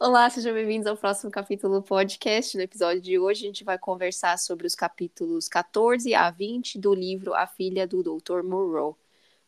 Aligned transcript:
Olá, 0.00 0.30
sejam 0.30 0.54
bem-vindos 0.54 0.86
ao 0.86 0.96
próximo 0.96 1.28
capítulo 1.28 1.80
do 1.80 1.82
podcast. 1.82 2.56
No 2.56 2.62
episódio 2.62 3.00
de 3.00 3.18
hoje, 3.18 3.42
a 3.42 3.46
gente 3.48 3.64
vai 3.64 3.76
conversar 3.76 4.38
sobre 4.38 4.64
os 4.64 4.76
capítulos 4.76 5.48
14 5.48 6.14
a 6.14 6.30
20 6.30 6.78
do 6.78 6.94
livro 6.94 7.34
A 7.34 7.48
Filha 7.48 7.84
do 7.84 8.00
Dr. 8.00 8.44
Moreau. 8.44 8.96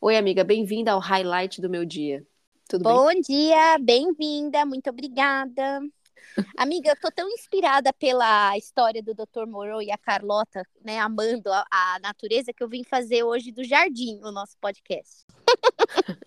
Oi, 0.01 0.17
amiga, 0.17 0.43
bem-vinda 0.43 0.91
ao 0.91 0.99
highlight 0.99 1.61
do 1.61 1.71
meu 1.71 1.85
dia. 1.85 2.27
Tudo 2.69 2.83
Bom 2.83 3.07
bem? 3.07 3.21
dia, 3.21 3.79
bem-vinda, 3.79 4.67
muito 4.67 4.91
obrigada. 4.91 5.83
Amiga, 6.59 6.91
eu 6.91 7.01
tô 7.01 7.13
tão 7.15 7.29
inspirada 7.29 7.93
pela 7.93 8.59
história 8.59 9.01
do 9.01 9.15
Dr. 9.15 9.47
Moreau 9.47 9.81
e 9.81 9.93
a 9.93 9.99
Carlota, 9.99 10.67
né, 10.85 10.99
amando 10.99 11.53
a, 11.53 11.65
a 11.71 11.99
natureza, 12.01 12.53
que 12.53 12.63
eu 12.63 12.69
vim 12.69 12.83
fazer 12.83 13.23
hoje 13.23 13.53
do 13.53 13.63
jardim 13.63 14.19
o 14.25 14.33
nosso 14.33 14.59
podcast. 14.61 15.25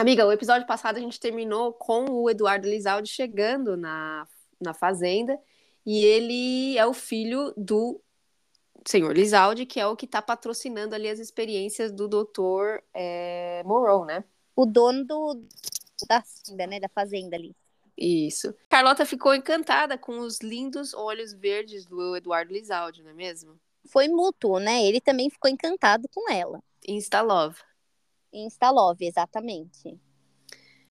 Amiga, 0.00 0.26
o 0.26 0.32
episódio 0.32 0.66
passado 0.66 0.96
a 0.96 1.00
gente 1.00 1.20
terminou 1.20 1.74
com 1.74 2.06
o 2.06 2.30
Eduardo 2.30 2.66
Lizaldi 2.66 3.10
chegando 3.10 3.76
na, 3.76 4.26
na 4.58 4.72
fazenda 4.72 5.38
e 5.84 6.02
ele 6.02 6.78
é 6.78 6.86
o 6.86 6.94
filho 6.94 7.52
do 7.54 8.00
senhor 8.88 9.14
Lizaldi, 9.14 9.66
que 9.66 9.78
é 9.78 9.86
o 9.86 9.94
que 9.94 10.06
está 10.06 10.22
patrocinando 10.22 10.94
ali 10.94 11.06
as 11.06 11.18
experiências 11.18 11.92
do 11.92 12.08
doutor 12.08 12.82
é, 12.94 13.62
Moreau, 13.66 14.06
né? 14.06 14.24
O 14.56 14.64
dono 14.64 15.04
do, 15.04 15.44
da, 16.08 16.24
né, 16.66 16.80
da 16.80 16.88
fazenda 16.88 17.36
ali. 17.36 17.54
Isso. 17.94 18.54
Carlota 18.70 19.04
ficou 19.04 19.34
encantada 19.34 19.98
com 19.98 20.20
os 20.20 20.40
lindos 20.40 20.94
olhos 20.94 21.34
verdes 21.34 21.84
do 21.84 22.16
Eduardo 22.16 22.54
Lizaldi, 22.54 23.02
não 23.02 23.10
é 23.10 23.14
mesmo? 23.14 23.60
Foi 23.86 24.08
mútuo, 24.08 24.58
né? 24.58 24.82
Ele 24.82 24.98
também 24.98 25.28
ficou 25.28 25.50
encantado 25.50 26.08
com 26.08 26.32
ela. 26.32 26.62
Insta 26.88 27.20
Love. 27.20 27.58
Instalove, 28.32 29.06
exatamente. 29.06 29.98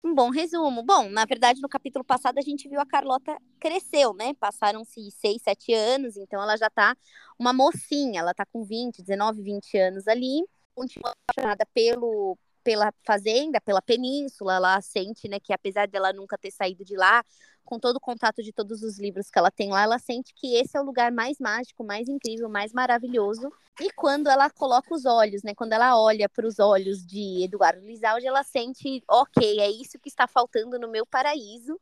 Um 0.04 0.14
bom 0.14 0.30
resumo. 0.30 0.84
Bom, 0.84 1.10
na 1.10 1.26
verdade, 1.26 1.62
no 1.62 1.68
capítulo 1.68 2.04
passado 2.06 2.38
a 2.38 2.42
gente 2.42 2.70
viu 2.70 2.80
a 2.80 2.86
Carlota 2.86 3.38
cresceu, 3.60 4.14
né? 4.14 4.34
Passaram-se 4.36 5.12
seis, 5.12 5.42
sete 5.42 5.74
anos, 5.74 6.16
então 6.18 6.42
ela 6.42 6.56
já 6.56 6.70
tá 6.70 6.96
uma 7.38 7.52
mocinha, 7.52 8.22
ela 8.22 8.34
tá 8.34 8.46
com 8.46 8.64
20, 8.64 9.02
19, 9.02 9.42
20 9.42 9.78
anos 9.78 10.08
ali, 10.08 10.44
continua 10.74 11.14
apaixonada 11.28 11.66
pelo, 11.74 12.38
pela 12.64 12.94
fazenda, 13.06 13.60
pela 13.60 13.82
península, 13.82 14.56
ela 14.56 14.82
sente, 14.82 15.28
né, 15.28 15.40
que 15.40 15.54
apesar 15.54 15.88
dela 15.88 16.14
nunca 16.14 16.38
ter 16.38 16.52
saído 16.52 16.86
de 16.86 16.96
lá, 16.96 17.24
com 17.68 17.78
todo 17.78 17.98
o 17.98 18.00
contato 18.00 18.42
de 18.42 18.54
todos 18.54 18.82
os 18.82 18.98
livros 18.98 19.30
que 19.30 19.38
ela 19.38 19.52
tem 19.52 19.70
lá, 19.70 19.84
ela 19.84 20.00
sente 20.00 20.34
que 20.34 20.56
esse 20.56 20.78
é 20.78 20.82
o 20.82 20.86
lugar 20.86 21.12
mais 21.12 21.38
mágico, 21.38 21.84
mais 21.84 22.08
incrível, 22.08 22.48
mais 22.48 22.72
maravilhoso. 22.72 23.52
E 23.80 23.92
quando 23.92 24.30
ela 24.30 24.50
coloca 24.50 24.96
os 24.96 25.06
olhos, 25.06 25.44
né, 25.44 25.54
quando 25.54 25.74
ela 25.74 26.00
olha 26.00 26.30
para 26.30 26.48
os 26.48 26.60
olhos 26.60 27.06
de 27.06 27.44
Eduardo 27.44 27.86
Lizaldi, 27.86 28.26
ela 28.26 28.42
sente, 28.42 29.04
ok, 29.06 29.60
é 29.60 29.70
isso 29.70 30.00
que 30.00 30.08
está 30.08 30.26
faltando 30.26 30.80
no 30.80 30.88
meu 30.88 31.06
paraíso 31.06 31.78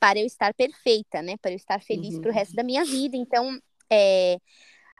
para 0.00 0.18
eu 0.18 0.26
estar 0.26 0.52
perfeita, 0.52 1.22
né, 1.22 1.36
para 1.36 1.52
eu 1.52 1.56
estar 1.56 1.80
feliz 1.80 2.16
uhum. 2.16 2.22
para 2.22 2.30
o 2.30 2.34
resto 2.34 2.56
da 2.56 2.64
minha 2.64 2.84
vida. 2.84 3.16
Então, 3.16 3.56
é... 3.88 4.40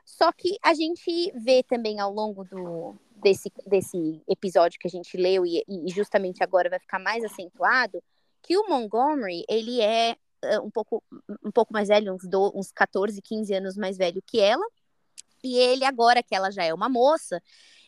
só 0.05 0.31
que 0.31 0.57
a 0.63 0.73
gente 0.73 1.33
vê 1.35 1.63
também 1.63 1.99
ao 1.99 2.13
longo 2.13 2.45
do, 2.45 2.95
desse, 3.17 3.51
desse 3.67 4.21
episódio 4.25 4.79
que 4.79 4.87
a 4.87 4.91
gente 4.91 5.17
leu 5.17 5.45
e, 5.45 5.65
e 5.67 5.91
justamente 5.91 6.41
agora 6.41 6.69
vai 6.69 6.79
ficar 6.79 6.97
mais 6.97 7.25
acentuado 7.25 8.01
que 8.41 8.57
o 8.57 8.67
Montgomery 8.67 9.43
ele 9.47 9.81
é 9.81 10.15
um 10.63 10.69
pouco, 10.69 11.03
um 11.43 11.51
pouco 11.51 11.73
mais 11.73 11.87
velho, 11.87 12.13
uns, 12.13 12.23
do, 12.27 12.51
uns 12.55 12.71
14, 12.71 13.21
15 13.21 13.53
anos 13.53 13.77
mais 13.77 13.97
velho 13.97 14.21
que 14.25 14.39
ela. 14.39 14.65
E 15.43 15.57
ele, 15.57 15.85
agora 15.85 16.21
que 16.21 16.35
ela 16.35 16.51
já 16.51 16.63
é 16.63 16.73
uma 16.73 16.89
moça, 16.89 17.41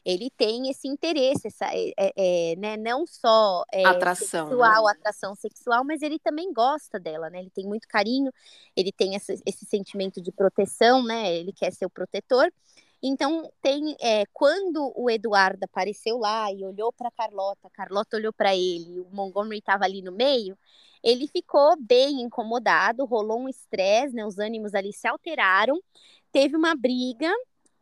ele 0.06 0.30
tem 0.36 0.70
esse 0.70 0.88
interesse, 0.88 1.48
essa, 1.48 1.66
é, 1.74 1.94
é, 1.98 2.56
né, 2.56 2.78
não 2.78 3.06
só 3.06 3.64
é, 3.72 3.86
atração, 3.86 4.48
sexual, 4.48 4.86
né? 4.86 4.92
atração 4.92 5.36
sexual, 5.36 5.84
mas 5.84 6.02
ele 6.02 6.18
também 6.18 6.52
gosta 6.52 7.00
dela, 7.00 7.30
né? 7.30 7.40
Ele 7.40 7.52
tem 7.52 7.66
muito 7.66 7.88
carinho, 7.88 8.32
ele 8.76 8.92
tem 8.92 9.16
esse, 9.16 9.40
esse 9.46 9.66
sentimento 9.66 10.22
de 10.22 10.32
proteção, 10.32 11.04
né? 11.04 11.36
Ele 11.36 11.54
quer 11.54 11.72
ser 11.72 11.86
o 11.86 11.90
protetor. 11.90 12.52
Então, 13.04 13.52
tem 13.62 13.96
é, 14.00 14.26
quando 14.32 14.92
o 14.96 15.10
Eduardo 15.10 15.64
apareceu 15.64 16.18
lá 16.18 16.52
e 16.52 16.64
olhou 16.64 16.92
para 16.94 17.12
Carlota, 17.12 17.70
Carlota 17.72 18.18
olhou 18.18 18.34
para 18.34 18.56
ele, 18.56 19.00
o 19.00 19.08
Montgomery 19.12 19.60
estava 19.60 19.86
ali 19.86 20.02
no 20.02 20.12
meio, 20.12 20.58
ele 21.04 21.28
ficou 21.28 21.76
bem 21.80 22.22
incomodado, 22.22 23.06
rolou 23.06 23.40
um 23.40 23.50
estresse, 23.50 24.16
né? 24.16 24.26
Os 24.26 24.38
ânimos 24.38 24.74
ali 24.76 24.94
se 24.94 25.08
alteraram, 25.08 25.80
teve 26.32 26.56
uma 26.56 26.76
briga. 26.76 27.32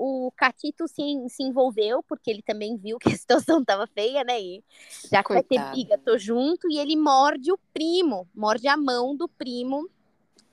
O 0.02 0.32
Catito 0.38 0.88
se, 0.88 1.04
se 1.28 1.44
envolveu, 1.44 2.02
porque 2.04 2.32
ele 2.32 2.42
também 2.42 2.78
viu 2.78 2.98
que 2.98 3.10
a 3.10 3.18
situação 3.18 3.60
estava 3.60 3.86
feia, 3.88 4.24
né? 4.24 4.40
E 4.40 4.64
já 5.12 5.22
que 5.24 5.34
vai 5.34 5.44
ter 5.44 5.60
briga, 5.72 5.98
tô 5.98 6.18
junto. 6.18 6.70
E 6.72 6.80
ele 6.80 6.96
morde 6.96 7.52
o 7.52 7.60
primo, 7.74 8.28
morde 8.34 8.68
a 8.68 8.78
mão 8.78 9.16
do 9.16 9.28
primo 9.28 9.90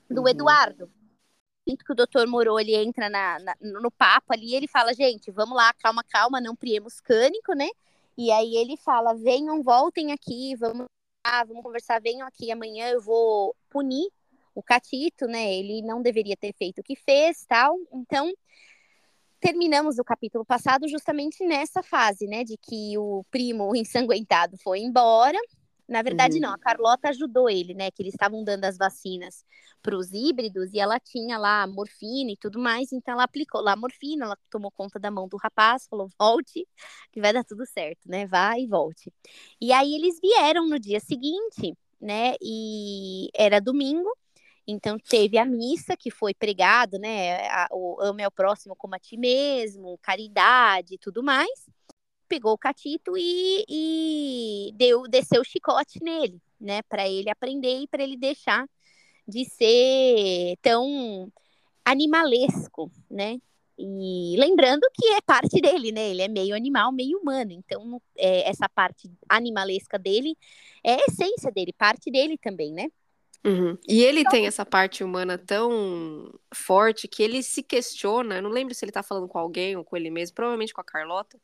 do 0.09 0.21
uhum. 0.21 0.27
Eduardo 0.27 0.89
sinto 1.67 1.83
que 1.83 1.91
o 1.91 1.95
doutor 1.95 2.25
Moro 2.27 2.57
ele 2.57 2.73
entra 2.75 3.09
na, 3.09 3.37
na, 3.39 3.55
no 3.59 3.91
papo 3.91 4.31
ali, 4.31 4.55
ele 4.55 4.67
fala, 4.67 4.93
gente, 4.93 5.29
vamos 5.31 5.55
lá, 5.55 5.73
calma, 5.73 6.01
calma, 6.01 6.39
não 6.39 6.55
priemos 6.55 7.01
cânico, 7.01 7.53
né? 7.53 7.67
E 8.17 8.31
aí 8.31 8.55
ele 8.55 8.77
fala, 8.77 9.13
venham, 9.13 9.61
voltem 9.61 10.13
aqui, 10.13 10.55
vamos 10.55 10.87
ah, 11.29 11.43
vamos 11.43 11.63
conversar, 11.63 12.01
venham 12.01 12.25
aqui, 12.25 12.51
amanhã 12.51 12.89
eu 12.89 13.01
vou 13.01 13.55
punir 13.69 14.09
o 14.55 14.63
Catito, 14.63 15.27
né? 15.27 15.53
Ele 15.53 15.81
não 15.81 16.01
deveria 16.01 16.37
ter 16.37 16.53
feito 16.53 16.79
o 16.79 16.83
que 16.83 16.95
fez, 16.95 17.45
tal. 17.45 17.77
Então, 17.93 18.33
terminamos 19.39 19.99
o 19.99 20.03
capítulo 20.03 20.45
passado 20.45 20.87
justamente 20.87 21.45
nessa 21.45 21.83
fase, 21.83 22.27
né, 22.27 22.43
de 22.43 22.57
que 22.57 22.97
o 22.97 23.23
primo 23.29 23.75
ensanguentado 23.75 24.57
foi 24.57 24.79
embora 24.79 25.37
na 25.87 26.01
verdade, 26.01 26.35
uhum. 26.35 26.41
não, 26.41 26.53
a 26.53 26.57
Carlota 26.57 27.09
ajudou 27.09 27.49
ele, 27.49 27.73
né? 27.73 27.89
Que 27.91 28.01
eles 28.01 28.13
estavam 28.13 28.43
dando 28.43 28.65
as 28.65 28.77
vacinas 28.77 29.45
para 29.81 29.95
os 29.95 30.11
híbridos 30.11 30.73
e 30.73 30.79
ela 30.79 30.99
tinha 30.99 31.37
lá 31.37 31.65
morfina 31.65 32.31
e 32.31 32.37
tudo 32.37 32.59
mais, 32.59 32.91
então 32.91 33.13
ela 33.13 33.23
aplicou 33.23 33.61
lá 33.61 33.71
a 33.73 33.75
morfina, 33.75 34.25
ela 34.25 34.37
tomou 34.49 34.69
conta 34.71 34.99
da 34.99 35.09
mão 35.09 35.27
do 35.29 35.37
rapaz, 35.37 35.87
falou: 35.89 36.09
volte, 36.19 36.67
que 37.11 37.21
vai 37.21 37.31
dar 37.31 37.43
tudo 37.43 37.65
certo, 37.65 38.01
né? 38.09 38.27
Vai 38.27 38.61
e 38.61 38.67
volte. 38.67 39.13
E 39.61 39.71
aí 39.71 39.95
eles 39.95 40.19
vieram 40.21 40.67
no 40.67 40.77
dia 40.77 40.99
seguinte, 40.99 41.77
né? 42.01 42.35
E 42.41 43.29
era 43.33 43.61
domingo. 43.61 44.09
Então 44.69 44.97
teve 44.99 45.37
a 45.37 45.45
missa 45.45 45.95
que 45.95 46.11
foi 46.11 46.33
pregado, 46.33 46.99
né? 46.99 47.47
A, 47.47 47.69
o 47.71 48.01
ame 48.01 48.23
ao 48.23 48.31
próximo 48.31 48.75
como 48.75 48.95
a 48.95 48.99
ti 48.99 49.15
mesmo, 49.15 49.97
caridade 50.01 50.95
e 50.95 50.97
tudo 50.97 51.23
mais 51.23 51.65
pegou 52.27 52.53
o 52.53 52.57
catito 52.57 53.17
e, 53.17 53.65
e 53.67 54.71
deu, 54.75 55.03
desceu 55.03 55.41
o 55.41 55.45
chicote 55.45 55.99
nele, 56.01 56.41
né? 56.59 56.81
Para 56.83 57.07
ele 57.07 57.29
aprender 57.29 57.81
e 57.81 57.87
para 57.87 58.03
ele 58.03 58.17
deixar 58.17 58.67
de 59.27 59.45
ser 59.45 60.57
tão 60.61 61.31
animalesco, 61.83 62.91
né? 63.09 63.39
E 63.79 64.35
lembrando 64.39 64.81
que 64.93 65.05
é 65.09 65.21
parte 65.21 65.61
dele, 65.61 65.91
né? 65.91 66.09
Ele 66.09 66.21
é 66.21 66.27
meio 66.27 66.55
animal, 66.55 66.91
meio 66.91 67.19
humano. 67.19 67.51
Então, 67.51 68.01
é, 68.17 68.49
essa 68.49 68.67
parte 68.67 69.09
animalesca 69.29 69.99
dele 69.99 70.35
é 70.83 70.95
a 70.95 71.05
essência 71.07 71.51
dele, 71.51 71.71
parte 71.73 72.09
dele 72.09 72.37
também, 72.37 72.73
né? 72.73 72.89
Uhum. 73.45 73.77
E 73.87 74.03
ele 74.03 74.21
então, 74.21 74.31
tem 74.31 74.47
essa 74.47 74.65
parte 74.65 75.03
humana 75.03 75.37
tão 75.37 76.33
forte 76.53 77.07
que 77.07 77.21
ele 77.21 77.43
se 77.43 77.61
questiona. 77.61 78.41
não 78.41 78.49
lembro 78.49 78.73
se 78.73 78.83
ele 78.83 78.91
tá 78.91 79.03
falando 79.03 79.27
com 79.27 79.37
alguém 79.37 79.75
ou 79.77 79.83
com 79.83 79.95
ele 79.95 80.09
mesmo, 80.09 80.35
provavelmente 80.35 80.73
com 80.73 80.81
a 80.81 80.83
Carlota 80.83 81.39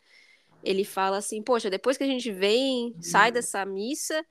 ele 0.64 0.84
fala 0.84 1.18
assim: 1.18 1.42
Poxa, 1.42 1.70
depois 1.70 1.98
que 1.98 2.04
a 2.04 2.08
gente 2.08 2.32
vem, 2.32 2.96
sai 3.02 3.30
uhum. 3.30 3.34
dessa 3.34 3.66
missa, 3.66 4.26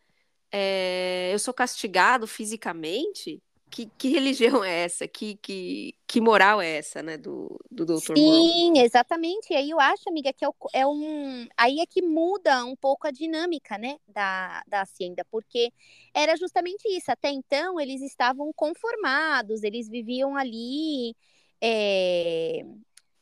é, 0.51 1.31
eu 1.33 1.39
sou 1.39 1.55
castigado 1.55 2.27
fisicamente? 2.27 3.43
Que, 3.71 3.87
que, 3.97 4.09
religião 4.09 4.63
é 4.63 4.85
essa? 4.85 5.09
Que, 5.09 5.37
que, 5.37 5.95
que 6.07 6.21
moral 6.21 6.61
é 6.61 6.77
essa, 6.77 7.03
né, 7.03 7.17
do, 7.17 7.59
do 7.71 7.87
doutor 7.87 8.15
Sim, 8.15 8.67
Moore? 8.67 8.85
exatamente. 8.85 9.51
E 9.51 9.57
aí 9.57 9.71
eu 9.71 9.81
acho, 9.81 10.11
amiga, 10.11 10.31
que 10.31 10.45
é, 10.45 10.49
é, 10.75 10.87
um. 10.87 11.47
Aí 11.57 11.81
é 11.81 11.87
que 11.87 12.03
muda 12.03 12.67
um 12.67 12.77
pouco 12.77 13.07
a 13.07 13.11
dinâmica, 13.11 13.79
né, 13.79 13.97
da, 14.07 14.63
da 14.67 14.83
Hacienda, 14.83 15.25
porque 15.31 15.73
era 16.13 16.37
justamente 16.37 16.87
isso. 16.87 17.11
Até 17.11 17.31
então, 17.31 17.81
eles 17.81 18.03
estavam 18.03 18.53
conformados, 18.55 19.63
eles 19.63 19.89
viviam 19.89 20.37
ali. 20.37 21.17
É, 21.59 22.67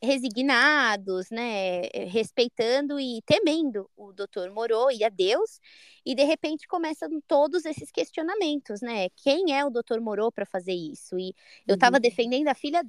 resignados, 0.02 1.30
né, 1.30 1.86
eh, 1.86 2.04
respeitando 2.04 2.98
e 2.98 3.20
temendo 3.22 3.88
o 3.96 4.12
doutor 4.12 4.50
Moro 4.50 4.90
e 4.90 5.04
a 5.04 5.08
Deus, 5.08 5.60
e 6.04 6.14
de 6.14 6.24
repente 6.24 6.66
começam 6.66 7.08
todos 7.26 7.64
esses 7.66 7.90
questionamentos, 7.90 8.80
né? 8.80 9.08
Quem 9.16 9.56
é 9.56 9.64
o 9.64 9.70
doutor 9.70 10.00
Moro 10.00 10.32
para 10.32 10.46
fazer 10.46 10.72
isso? 10.72 11.18
E 11.18 11.34
eu 11.66 11.74
estava 11.74 11.96
uhum. 11.96 12.00
defendendo 12.00 12.48
a 12.48 12.54
filha, 12.54 12.82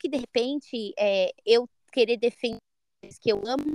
que 0.00 0.08
de 0.08 0.16
repente 0.16 0.92
é, 0.98 1.32
eu 1.46 1.68
querer 1.92 2.16
defender 2.16 2.58
que 3.20 3.30
eu 3.30 3.42
amo 3.46 3.74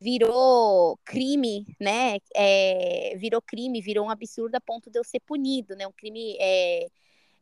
virou 0.00 0.98
crime, 1.04 1.66
né? 1.80 2.18
É, 2.34 3.16
virou 3.16 3.40
crime, 3.42 3.80
virou 3.80 4.06
um 4.06 4.10
absurdo 4.10 4.54
a 4.54 4.60
ponto 4.60 4.90
de 4.90 4.98
eu 4.98 5.04
ser 5.04 5.20
punido, 5.20 5.74
né? 5.74 5.86
Um 5.86 5.92
crime 5.92 6.36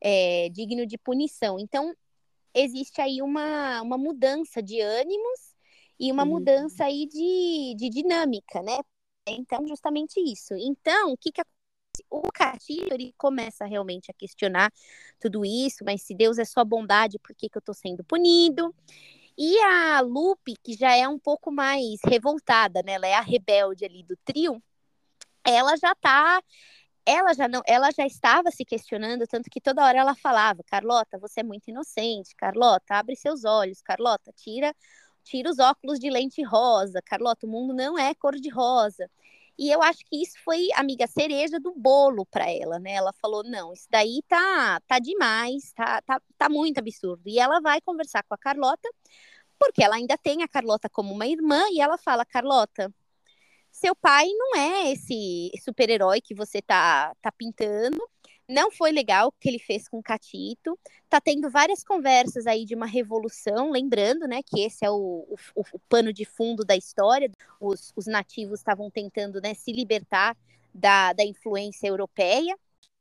é, 0.01 0.49
digno 0.51 0.87
de 0.87 0.97
punição. 0.99 1.59
Então, 1.59 1.95
existe 2.55 3.01
aí 3.01 3.23
uma, 3.23 3.83
uma 3.83 3.99
mudança 3.99 4.63
de 4.63 4.81
ânimos 4.81 5.55
e 5.99 6.11
uma 6.11 6.25
uhum. 6.25 6.31
mudança 6.31 6.85
aí 6.85 7.07
de, 7.07 7.75
de 7.77 7.89
dinâmica, 7.89 8.63
né? 8.63 8.79
Então, 9.27 9.67
justamente 9.67 10.19
isso. 10.21 10.55
Então, 10.55 11.13
o 11.13 11.17
que, 11.17 11.31
que 11.31 11.43
o 12.11 12.23
Catito, 12.33 12.93
ele 12.93 13.15
começa 13.17 13.65
realmente 13.65 14.11
a 14.11 14.15
questionar 14.15 14.73
tudo 15.21 15.45
isso, 15.45 15.85
mas 15.85 16.03
se 16.03 16.15
Deus 16.15 16.39
é 16.39 16.45
só 16.45 16.65
bondade, 16.65 17.19
por 17.19 17.35
que, 17.37 17.49
que 17.49 17.57
eu 17.57 17.61
estou 17.61 17.75
sendo 17.75 18.03
punido? 18.05 18.75
E 19.37 19.59
a 19.61 20.01
Lupe, 20.01 20.55
que 20.63 20.75
já 20.75 20.95
é 20.95 21.07
um 21.09 21.19
pouco 21.19 21.51
mais 21.51 22.01
revoltada, 22.05 22.83
né? 22.83 22.93
Ela 22.93 23.07
é 23.07 23.15
a 23.15 23.21
rebelde 23.21 23.85
ali 23.85 24.03
do 24.03 24.17
trio, 24.25 24.63
ela 25.45 25.77
já 25.77 25.95
tá 25.95 26.43
ela 27.07 27.35
já 27.35 27.49
não, 27.49 27.63
ela 27.67 27.91
já 27.91 28.07
estava 28.07 28.51
se 28.51 28.65
questionando, 28.65 29.27
tanto 29.27 29.51
que 29.51 29.61
toda 29.61 29.85
hora 29.85 29.99
ela 29.99 30.15
falava: 30.15 30.63
"Carlota, 30.67 31.19
você 31.19 31.41
é 31.41 31.43
muito 31.45 31.69
inocente. 31.69 32.35
Carlota, 32.37 32.95
abre 32.97 33.17
seus 33.17 33.45
olhos. 33.45 33.83
Carlota, 33.83 34.33
tira 34.37 34.75
tira 35.25 35.51
os 35.51 35.59
óculos 35.59 35.99
de 36.01 36.11
lente 36.11 36.43
rosa. 36.43 37.01
Carlota, 37.05 37.47
o 37.47 37.51
mundo 37.51 37.75
não 37.75 37.99
é 37.99 38.15
cor 38.15 38.35
de 38.37 38.49
rosa". 38.51 39.09
E 39.59 39.71
eu 39.71 39.83
acho 39.83 40.01
que 40.07 40.23
isso 40.23 40.35
foi, 40.45 40.69
amiga, 40.75 41.07
cereja 41.07 41.61
do 41.61 41.75
bolo 41.75 42.25
para 42.27 42.51
ela, 42.51 42.79
né? 42.79 42.93
Ela 42.95 43.13
falou: 43.15 43.43
"Não, 43.45 43.73
isso 43.73 43.87
daí 43.91 44.23
tá 44.29 44.81
tá 44.87 44.99
demais, 44.99 45.73
tá, 45.75 46.01
tá 46.03 46.21
tá 46.39 46.49
muito 46.49 46.79
absurdo". 46.79 47.23
E 47.29 47.39
ela 47.39 47.61
vai 47.61 47.81
conversar 47.81 48.23
com 48.25 48.35
a 48.35 48.39
Carlota, 48.39 48.89
porque 49.59 49.83
ela 49.85 49.97
ainda 49.97 50.17
tem 50.19 50.43
a 50.43 50.49
Carlota 50.49 50.89
como 50.91 51.13
uma 51.15 51.27
irmã 51.27 51.63
e 51.73 51.81
ela 51.81 51.99
fala: 51.99 52.25
"Carlota, 52.27 52.93
seu 53.73 53.97
pai 53.97 54.29
não 54.29 54.57
é 54.57 54.93
esse 54.93 55.51
super-herói 55.65 56.21
que 56.21 56.35
você 56.35 56.61
tá, 56.61 57.15
tá 57.23 57.33
pintando. 57.33 57.99
Não 58.49 58.71
foi 58.71 58.93
legal 58.93 59.29
o 59.29 59.33
que 59.33 59.49
ele 59.49 59.59
fez 59.59 59.89
com 59.89 59.99
o 59.99 60.03
Catito. 60.03 60.79
Tá 61.09 61.21
tendo 61.21 61.49
várias 61.49 61.83
conversas 61.83 62.47
aí 62.47 62.67
de 62.67 62.75
uma 62.75 62.87
revolução, 62.87 63.71
lembrando, 63.71 64.29
né, 64.29 64.43
que 64.45 64.61
esse 64.61 64.85
é 64.85 64.91
o, 64.91 65.27
o, 65.57 65.63
o 65.73 65.79
pano 65.89 66.13
de 66.13 66.27
fundo 66.27 66.65
da 66.65 66.77
história. 66.77 67.31
Os, 67.59 67.93
os 67.97 68.07
nativos 68.07 68.61
estavam 68.61 68.91
tentando, 68.91 69.41
né, 69.41 69.55
se 69.55 69.73
libertar 69.73 70.37
da, 70.75 71.15
da 71.15 71.25
influência 71.25 71.89
europeia. 71.89 72.55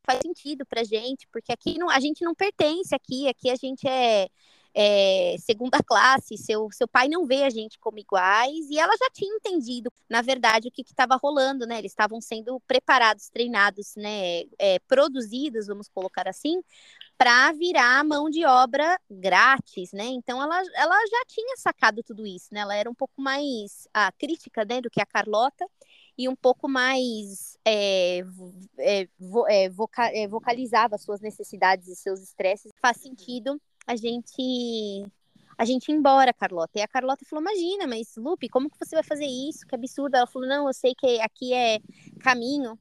Faz 0.06 0.20
sentido 0.22 0.66
pra 0.66 0.84
gente, 0.84 1.28
porque 1.28 1.52
aqui 1.52 1.78
não, 1.78 1.90
a 1.90 2.00
gente 2.00 2.24
não 2.24 2.34
pertence 2.34 2.96
aqui, 2.96 3.28
aqui 3.28 3.50
a 3.50 3.56
gente 3.56 3.88
é 3.88 4.30
é, 4.74 5.36
segunda 5.40 5.80
classe, 5.84 6.38
seu, 6.38 6.70
seu 6.72 6.88
pai 6.88 7.08
não 7.08 7.26
vê 7.26 7.44
a 7.44 7.50
gente 7.50 7.78
como 7.80 8.00
iguais, 8.00 8.70
e 8.70 8.80
ela 8.80 8.96
já 8.98 9.10
tinha 9.12 9.36
entendido, 9.36 9.92
na 10.10 10.22
verdade, 10.22 10.68
o 10.68 10.72
que 10.72 10.82
estava 10.82 11.16
rolando, 11.16 11.66
né? 11.66 11.78
Eles 11.80 11.92
estavam 11.92 12.22
sendo 12.22 12.60
preparados, 12.62 13.30
treinados, 13.30 13.94
né? 13.96 14.44
É, 14.58 14.80
produzidos, 14.88 15.68
vamos 15.68 15.88
colocar 15.90 16.28
assim, 16.28 16.62
para 17.18 17.52
virar 17.52 18.04
mão 18.04 18.30
de 18.30 18.46
obra 18.46 19.00
grátis, 19.10 19.92
né? 19.92 20.06
Então 20.06 20.42
ela, 20.42 20.60
ela 20.76 20.98
já 21.08 21.24
tinha 21.28 21.56
sacado 21.58 22.02
tudo 22.02 22.26
isso, 22.26 22.48
né? 22.52 22.62
Ela 22.62 22.76
era 22.76 22.90
um 22.90 22.96
pouco 22.96 23.22
mais 23.22 23.88
a 23.94 24.12
crítica 24.12 24.66
né, 24.66 24.82
do 24.82 24.90
que 24.90 25.02
a 25.02 25.06
Carlota 25.06 25.66
e 26.18 26.28
um 26.28 26.36
pouco 26.36 26.68
mais 26.68 27.58
é, 27.66 28.24
é, 28.80 29.08
é, 29.50 29.70
voca, 29.70 30.08
é, 30.08 30.28
vocalizava 30.28 30.98
suas 30.98 31.22
necessidades 31.22 31.88
e 31.88 31.96
seus 31.96 32.22
estresses. 32.22 32.72
Faz 32.82 32.98
sentido 32.98 33.62
a 33.88 33.96
gente 33.96 35.06
a 35.58 35.66
gente 35.66 35.90
ir 35.90 35.96
embora, 35.96 36.34
Carlota. 36.34 36.80
E 36.80 36.82
a 36.82 36.88
Carlota 36.88 37.24
falou: 37.24 37.44
Imagina, 37.44 37.86
mas 37.86 38.16
Lupe, 38.18 38.50
como 38.50 38.70
que 38.70 38.78
você 38.78 38.96
vai 38.96 39.04
fazer 39.04 39.28
isso? 39.28 39.66
Que 39.68 39.76
absurdo. 39.76 40.16
Ela 40.16 40.26
falou: 40.26 40.48
Não, 40.48 40.68
eu 40.68 40.74
sei 40.74 40.96
que 40.96 41.20
aqui 41.22 41.54
é 41.54 41.80
caminho 42.20 42.80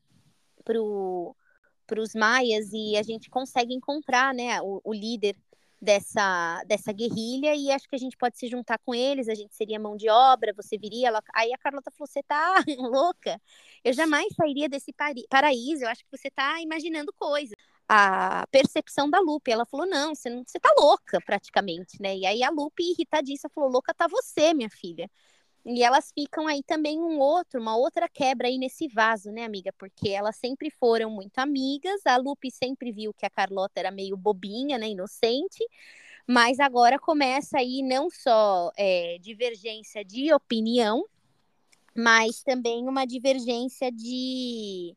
para 0.65 2.01
os 2.01 2.15
maias 2.15 2.71
e 2.73 2.97
a 2.97 3.03
gente 3.03 3.29
consegue 3.29 3.75
encontrar, 3.75 4.33
né, 4.33 4.63
o, 4.63 4.81
o, 4.85 4.95
líder 4.95 5.37
dessa 5.83 6.63
dessa 6.67 6.93
guerrilha 6.93 7.55
e 7.55 7.71
acho 7.71 7.89
que 7.89 7.97
a 7.97 7.99
gente 7.99 8.17
pode 8.17 8.39
se 8.39 8.47
juntar 8.49 8.79
com 8.79 8.95
eles. 8.95 9.29
A 9.29 9.35
gente 9.35 9.55
seria 9.55 9.79
mão 9.79 9.95
de 9.95 10.09
obra. 10.09 10.55
Você 10.57 10.79
viria. 10.79 11.09
Ela... 11.09 11.23
Aí 11.35 11.53
a 11.53 11.59
Carlota 11.59 11.91
falou: 11.91 12.09
Você 12.09 12.23
tá 12.23 12.65
louca? 12.79 13.39
Eu 13.85 13.93
jamais 13.93 14.35
sairia 14.35 14.71
desse 14.71 14.93
paraíso. 15.29 15.85
Eu 15.85 15.89
acho 15.89 16.03
que 16.03 16.17
você 16.17 16.31
tá 16.31 16.61
imaginando 16.63 17.13
coisas 17.13 17.55
a 17.93 18.47
percepção 18.53 19.11
da 19.11 19.19
Lupe. 19.19 19.51
Ela 19.51 19.67
falou: 19.67 19.85
não, 19.85 20.15
você, 20.15 20.31
não, 20.31 20.45
você 20.47 20.61
tá 20.61 20.73
louca, 20.79 21.21
praticamente, 21.21 22.01
né? 22.01 22.17
E 22.17 22.25
aí 22.25 22.43
a 22.45 22.51
Lupe, 22.51 22.85
irritadíssima, 22.85 23.51
falou: 23.53 23.69
louca 23.69 23.93
tá 23.93 24.07
você, 24.07 24.55
minha 24.55 24.71
filha. 24.71 25.11
E 25.67 25.83
elas 25.83 26.11
ficam 26.15 26.47
aí 26.47 26.63
também 26.63 27.01
um 27.01 27.19
outro, 27.19 27.61
uma 27.61 27.77
outra 27.77 28.09
quebra 28.09 28.49
aí 28.49 28.59
nesse 28.59 28.89
vaso, 28.89 29.31
né, 29.33 29.45
amiga? 29.45 29.73
Porque 29.77 30.09
elas 30.11 30.37
sempre 30.37 30.71
foram 30.71 31.11
muito 31.11 31.39
amigas. 31.39 32.01
A 32.07 32.17
Lupe 32.17 32.51
sempre 32.51 32.93
viu 32.93 33.13
que 33.13 33.27
a 33.27 33.31
Carlota 33.31 33.81
era 33.81 33.91
meio 33.91 34.17
bobinha, 34.17 34.79
né, 34.79 34.89
inocente. 34.89 35.67
Mas 36.27 36.61
agora 36.61 36.99
começa 36.99 37.59
aí 37.59 37.83
não 37.83 38.09
só 38.09 38.71
é, 38.77 39.19
divergência 39.21 40.05
de 40.05 40.33
opinião, 40.33 41.05
mas 41.95 42.43
também 42.43 42.89
uma 42.89 43.05
divergência 43.05 43.91
de 43.93 44.97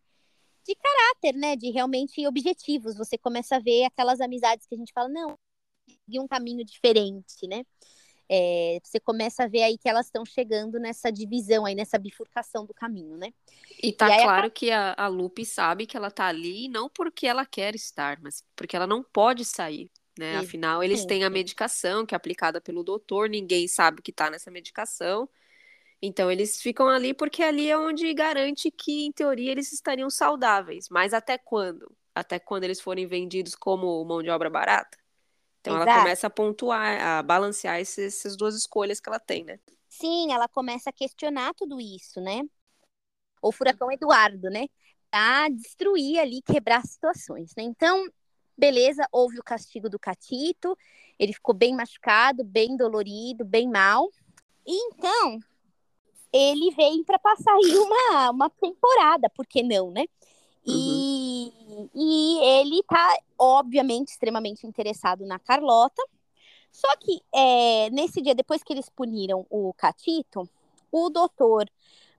de 0.65 0.75
caráter, 0.75 1.37
né? 1.37 1.55
De 1.55 1.69
realmente 1.71 2.25
objetivos. 2.27 2.95
Você 2.95 3.17
começa 3.17 3.57
a 3.57 3.59
ver 3.59 3.85
aquelas 3.85 4.21
amizades 4.21 4.65
que 4.65 4.75
a 4.75 4.77
gente 4.77 4.93
fala, 4.93 5.09
não, 5.09 5.37
de 6.07 6.19
um 6.19 6.27
caminho 6.27 6.63
diferente, 6.63 7.47
né? 7.47 7.63
É, 8.29 8.79
você 8.81 8.99
começa 8.99 9.43
a 9.43 9.47
ver 9.47 9.63
aí 9.63 9.77
que 9.77 9.87
elas 9.87 10.05
estão 10.05 10.25
chegando 10.25 10.79
nessa 10.79 11.11
divisão 11.11 11.65
aí, 11.65 11.75
nessa 11.75 11.97
bifurcação 11.97 12.65
do 12.65 12.73
caminho, 12.73 13.17
né? 13.17 13.33
E 13.81 13.91
tá 13.91 14.09
e 14.09 14.23
claro 14.23 14.47
a... 14.47 14.49
que 14.49 14.71
a, 14.71 14.95
a 14.97 15.07
Lupe 15.07 15.45
sabe 15.45 15.85
que 15.85 15.97
ela 15.97 16.09
tá 16.09 16.25
ali 16.27 16.67
não 16.69 16.89
porque 16.89 17.27
ela 17.27 17.45
quer 17.45 17.75
estar, 17.75 18.19
mas 18.21 18.43
porque 18.55 18.75
ela 18.75 18.87
não 18.87 19.03
pode 19.03 19.43
sair, 19.43 19.91
né? 20.17 20.37
Afinal, 20.37 20.81
eles 20.81 21.05
têm 21.05 21.23
a 21.23 21.29
medicação 21.29 22.05
que 22.05 22.15
é 22.15 22.17
aplicada 22.17 22.61
pelo 22.61 22.83
doutor, 22.83 23.29
ninguém 23.29 23.67
sabe 23.67 24.01
que 24.01 24.11
tá 24.11 24.29
nessa 24.29 24.49
medicação. 24.49 25.29
Então 26.05 26.29
eles 26.29 26.61
ficam 26.61 26.89
ali 26.89 27.13
porque 27.13 27.41
ali 27.41 27.69
é 27.69 27.77
onde 27.77 28.13
garante 28.13 28.69
que, 28.69 29.05
em 29.05 29.11
teoria, 29.13 29.49
eles 29.49 29.71
estariam 29.71 30.09
saudáveis. 30.09 30.89
Mas 30.89 31.13
até 31.13 31.37
quando? 31.37 31.89
Até 32.13 32.37
quando 32.37 32.65
eles 32.65 32.81
forem 32.81 33.07
vendidos 33.07 33.55
como 33.55 34.03
mão 34.03 34.21
de 34.21 34.29
obra 34.29 34.49
barata? 34.49 34.97
Então 35.61 35.73
Exato. 35.73 35.89
ela 35.89 35.99
começa 35.99 36.27
a 36.27 36.29
pontuar, 36.29 37.01
a 37.01 37.23
balancear 37.23 37.79
esses, 37.79 38.17
essas 38.17 38.35
duas 38.35 38.53
escolhas 38.53 38.99
que 38.99 39.07
ela 39.07 39.17
tem, 39.17 39.45
né? 39.45 39.57
Sim, 39.87 40.33
ela 40.33 40.49
começa 40.49 40.89
a 40.89 40.93
questionar 40.93 41.53
tudo 41.53 41.79
isso, 41.79 42.19
né? 42.19 42.41
O 43.41 43.53
furacão 43.53 43.89
Eduardo, 43.89 44.49
né? 44.49 44.67
A 45.09 45.47
destruir 45.47 46.19
ali, 46.19 46.41
quebrar 46.41 46.85
situações, 46.85 47.53
né? 47.55 47.63
Então, 47.63 48.05
beleza, 48.57 49.07
houve 49.09 49.39
o 49.39 49.43
castigo 49.43 49.89
do 49.89 49.97
Catito, 49.97 50.77
ele 51.17 51.31
ficou 51.31 51.55
bem 51.55 51.73
machucado, 51.73 52.43
bem 52.43 52.75
dolorido, 52.75 53.45
bem 53.45 53.69
mal. 53.69 54.11
E 54.67 54.75
então, 54.87 55.39
ele 56.33 56.71
vem 56.71 57.03
para 57.03 57.19
passar 57.19 57.53
aí 57.53 57.77
uma, 57.77 58.31
uma 58.31 58.49
temporada, 58.49 59.29
por 59.29 59.45
que 59.45 59.61
não, 59.61 59.91
né? 59.91 60.05
E, 60.65 61.51
uhum. 61.67 61.89
e 61.93 62.39
ele 62.39 62.83
tá, 62.83 63.17
obviamente, 63.37 64.09
extremamente 64.09 64.65
interessado 64.65 65.25
na 65.25 65.37
Carlota. 65.37 66.01
Só 66.71 66.87
que 66.97 67.21
é, 67.33 67.89
nesse 67.91 68.21
dia, 68.21 68.33
depois 68.33 68.63
que 68.63 68.73
eles 68.73 68.89
puniram 68.89 69.45
o 69.49 69.73
Catito, 69.73 70.49
o 70.91 71.09
doutor 71.09 71.69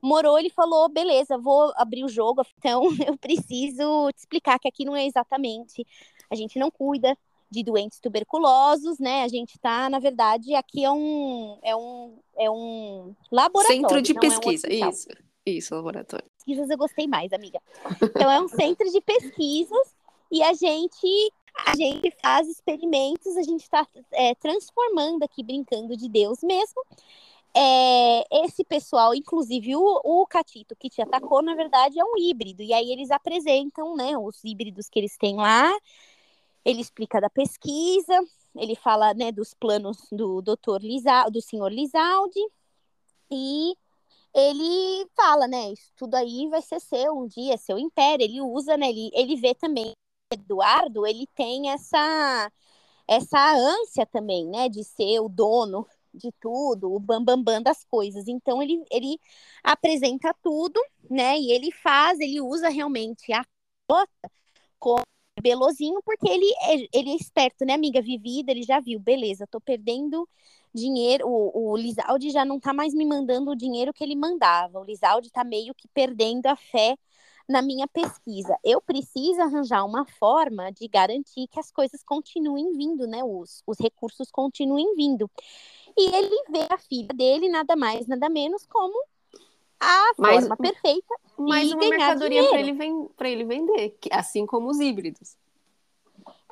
Morou, 0.04 0.38
ele 0.38 0.50
falou: 0.50 0.86
beleza, 0.90 1.38
vou 1.38 1.72
abrir 1.76 2.04
o 2.04 2.08
jogo, 2.08 2.42
então 2.58 2.84
eu 3.06 3.16
preciso 3.16 4.10
te 4.12 4.18
explicar 4.18 4.58
que 4.58 4.68
aqui 4.68 4.84
não 4.84 4.94
é 4.94 5.06
exatamente. 5.06 5.86
A 6.30 6.34
gente 6.34 6.58
não 6.58 6.70
cuida 6.70 7.16
de 7.50 7.62
doentes 7.62 8.00
tuberculosos, 8.00 8.98
né? 8.98 9.22
A 9.22 9.28
gente 9.28 9.54
está, 9.54 9.88
na 9.88 9.98
verdade, 9.98 10.54
aqui 10.54 10.84
é 10.84 10.90
um, 10.90 11.58
é 11.62 11.76
um, 11.76 12.18
é 12.36 12.50
um 12.50 13.14
laboratório. 13.30 13.82
Centro 13.82 14.02
de 14.02 14.14
pesquisa, 14.14 14.66
é 14.66 14.86
um 14.86 14.90
isso. 14.90 15.08
Isso, 15.46 15.74
laboratório. 15.74 16.24
Pesquisas 16.38 16.70
eu 16.70 16.78
gostei 16.78 17.06
mais, 17.06 17.32
amiga. 17.32 17.60
Então 18.02 18.30
é 18.30 18.40
um 18.40 18.48
centro 18.48 18.90
de 18.90 19.00
pesquisas 19.00 19.94
e 20.30 20.42
a 20.42 20.52
gente 20.54 21.32
a 21.66 21.76
gente 21.76 22.10
faz 22.20 22.48
experimentos, 22.48 23.36
a 23.36 23.42
gente 23.42 23.62
está 23.62 23.86
é, 24.12 24.34
transformando 24.34 25.22
aqui, 25.22 25.42
brincando 25.42 25.96
de 25.96 26.08
Deus 26.08 26.40
mesmo. 26.42 26.82
É, 27.56 28.44
esse 28.44 28.64
pessoal, 28.64 29.14
inclusive 29.14 29.76
o, 29.76 30.00
o 30.02 30.26
Catito 30.26 30.74
que 30.74 30.90
te 30.90 31.00
atacou, 31.00 31.40
na 31.40 31.54
verdade 31.54 32.00
é 32.00 32.04
um 32.04 32.18
híbrido. 32.18 32.62
E 32.62 32.72
aí 32.72 32.90
eles 32.90 33.10
apresentam, 33.12 33.94
né, 33.94 34.18
os 34.18 34.42
híbridos 34.42 34.88
que 34.88 34.98
eles 34.98 35.16
têm 35.16 35.36
lá 35.36 35.72
ele 36.64 36.80
explica 36.80 37.20
da 37.20 37.30
pesquisa, 37.30 38.18
ele 38.56 38.74
fala 38.74 39.12
né, 39.14 39.32
dos 39.32 39.54
planos 39.54 39.98
do 40.10 40.40
doutor 40.40 40.80
do 41.30 41.40
senhor 41.40 41.72
Lizaldi, 41.72 42.40
e 43.30 43.76
ele 44.34 45.08
fala, 45.16 45.46
né, 45.48 45.72
isso 45.72 45.92
tudo 45.96 46.14
aí 46.16 46.48
vai 46.48 46.62
ser 46.62 46.80
seu 46.80 47.16
um 47.18 47.26
dia, 47.26 47.56
seu 47.56 47.78
império. 47.78 48.24
Ele 48.24 48.40
usa, 48.40 48.76
né, 48.76 48.88
ele, 48.88 49.10
ele 49.14 49.36
vê 49.36 49.54
também, 49.54 49.92
Eduardo, 50.32 51.06
ele 51.06 51.26
tem 51.34 51.70
essa 51.70 52.50
essa 53.06 53.54
ânsia 53.54 54.06
também, 54.06 54.46
né, 54.46 54.68
de 54.68 54.82
ser 54.82 55.20
o 55.20 55.28
dono 55.28 55.86
de 56.12 56.32
tudo, 56.40 56.92
o 56.94 56.98
bambambam 56.98 57.42
bam, 57.42 57.54
bam 57.56 57.62
das 57.62 57.84
coisas. 57.84 58.26
Então 58.28 58.62
ele, 58.62 58.82
ele 58.90 59.18
apresenta 59.62 60.34
tudo, 60.42 60.80
né, 61.10 61.38
e 61.38 61.52
ele 61.52 61.70
faz, 61.72 62.18
ele 62.20 62.40
usa 62.40 62.68
realmente 62.68 63.32
a 63.32 63.44
cota 63.88 64.30
como 64.78 65.02
Belozinho, 65.40 66.00
porque 66.04 66.28
ele 66.28 66.46
é, 66.62 66.88
ele 66.92 67.10
é 67.10 67.16
esperto, 67.16 67.64
né, 67.64 67.74
amiga? 67.74 68.00
Vivida, 68.00 68.50
ele 68.50 68.62
já 68.62 68.80
viu, 68.80 68.98
beleza, 68.98 69.46
tô 69.46 69.60
perdendo 69.60 70.28
dinheiro. 70.72 71.26
O, 71.28 71.72
o 71.74 71.78
já 72.30 72.44
não 72.44 72.60
tá 72.60 72.72
mais 72.72 72.94
me 72.94 73.04
mandando 73.04 73.50
o 73.50 73.56
dinheiro 73.56 73.92
que 73.92 74.02
ele 74.04 74.16
mandava. 74.16 74.80
O 74.80 74.84
Lizaldi 74.84 75.30
tá 75.30 75.44
meio 75.44 75.74
que 75.74 75.88
perdendo 75.88 76.46
a 76.46 76.56
fé 76.56 76.96
na 77.48 77.60
minha 77.60 77.86
pesquisa. 77.86 78.56
Eu 78.64 78.80
preciso 78.80 79.40
arranjar 79.42 79.84
uma 79.84 80.06
forma 80.06 80.70
de 80.72 80.88
garantir 80.88 81.46
que 81.48 81.60
as 81.60 81.70
coisas 81.70 82.02
continuem 82.02 82.72
vindo, 82.76 83.06
né? 83.06 83.22
Os, 83.22 83.62
os 83.66 83.78
recursos 83.78 84.30
continuem 84.30 84.94
vindo. 84.94 85.30
E 85.96 86.14
ele 86.14 86.44
vê 86.50 86.66
a 86.70 86.78
filha 86.78 87.08
dele 87.14 87.48
nada 87.48 87.76
mais, 87.76 88.06
nada 88.06 88.28
menos 88.28 88.66
como 88.66 88.94
a 89.84 90.12
Mais- 90.18 90.40
forma 90.40 90.56
perfeita 90.56 91.14
Mais 91.38 91.70
e 91.70 91.74
uma 91.74 91.88
mercadoria 91.88 92.48
para 92.48 92.60
ele, 92.60 92.70
ele 93.20 93.44
vender, 93.44 93.96
assim 94.10 94.46
como 94.46 94.68
os 94.68 94.80
híbridos. 94.80 95.36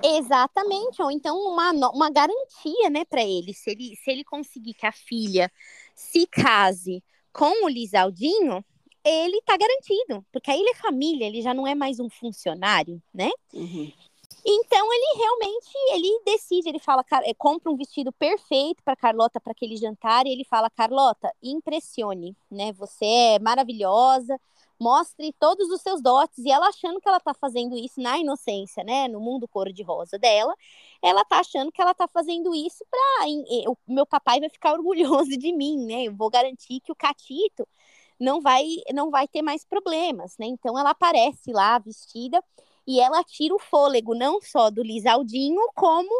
Exatamente, 0.02 1.00
ou 1.00 1.10
então 1.10 1.38
uma, 1.38 1.70
uma 1.90 2.10
garantia, 2.10 2.90
né, 2.90 3.04
para 3.04 3.22
ele. 3.22 3.54
Se 3.54 3.70
ele 3.70 3.96
se 3.96 4.10
ele 4.10 4.24
conseguir 4.24 4.74
que 4.74 4.86
a 4.86 4.92
filha 4.92 5.50
se 5.94 6.26
case 6.26 7.02
com 7.32 7.64
o 7.64 7.68
Lisaldinho, 7.68 8.64
ele 9.04 9.40
tá 9.42 9.56
garantido, 9.56 10.24
porque 10.32 10.50
aí 10.50 10.60
ele 10.60 10.70
é 10.70 10.74
família, 10.74 11.26
ele 11.26 11.40
já 11.40 11.54
não 11.54 11.66
é 11.66 11.74
mais 11.74 11.98
um 11.98 12.08
funcionário, 12.10 13.02
né? 13.12 13.30
Uhum. 13.52 13.92
Então 14.44 14.92
ele 14.92 15.18
realmente 15.18 15.70
ele 15.92 16.22
decide, 16.24 16.68
ele 16.68 16.78
fala, 16.80 17.04
"Car- 17.04 17.22
eh, 17.24 17.34
compra 17.34 17.70
um 17.70 17.76
vestido 17.76 18.12
perfeito 18.12 18.82
para 18.82 18.96
Carlota 18.96 19.40
para 19.40 19.52
aquele 19.52 19.76
jantar 19.76 20.26
e 20.26 20.30
ele 20.32 20.44
fala, 20.44 20.68
Carlota, 20.70 21.32
impressione, 21.42 22.36
né? 22.50 22.72
Você 22.72 23.04
é 23.04 23.38
maravilhosa, 23.38 24.40
mostre 24.80 25.32
todos 25.38 25.68
os 25.70 25.80
seus 25.80 26.02
dotes 26.02 26.38
e 26.44 26.50
ela 26.50 26.66
achando 26.68 27.00
que 27.00 27.08
ela 27.08 27.20
tá 27.20 27.32
fazendo 27.34 27.76
isso 27.76 28.00
na 28.00 28.18
inocência, 28.18 28.82
né? 28.82 29.06
No 29.06 29.20
mundo 29.20 29.46
cor 29.46 29.72
de 29.72 29.82
rosa 29.84 30.18
dela, 30.18 30.54
ela 31.00 31.24
tá 31.24 31.38
achando 31.38 31.70
que 31.70 31.80
ela 31.80 31.94
tá 31.94 32.08
fazendo 32.08 32.52
isso 32.54 32.84
para 32.90 33.28
o 33.68 33.76
meu 33.86 34.04
papai 34.06 34.40
vai 34.40 34.48
ficar 34.48 34.72
orgulhoso 34.74 35.30
de 35.38 35.52
mim, 35.52 35.86
né? 35.86 36.04
Eu 36.08 36.14
vou 36.16 36.28
garantir 36.30 36.80
que 36.80 36.90
o 36.92 36.96
Catito 36.96 37.66
não 38.18 38.40
vai 38.40 38.64
não 38.94 39.10
vai 39.10 39.26
ter 39.28 39.42
mais 39.42 39.64
problemas, 39.64 40.36
né? 40.38 40.46
Então 40.46 40.78
ela 40.78 40.90
aparece 40.90 41.52
lá 41.52 41.78
vestida 41.78 42.42
e 42.86 43.00
ela 43.00 43.22
tira 43.24 43.54
o 43.54 43.58
fôlego 43.58 44.14
não 44.14 44.40
só 44.40 44.70
do 44.70 44.82
Lisaldinho, 44.82 45.60
como 45.74 46.10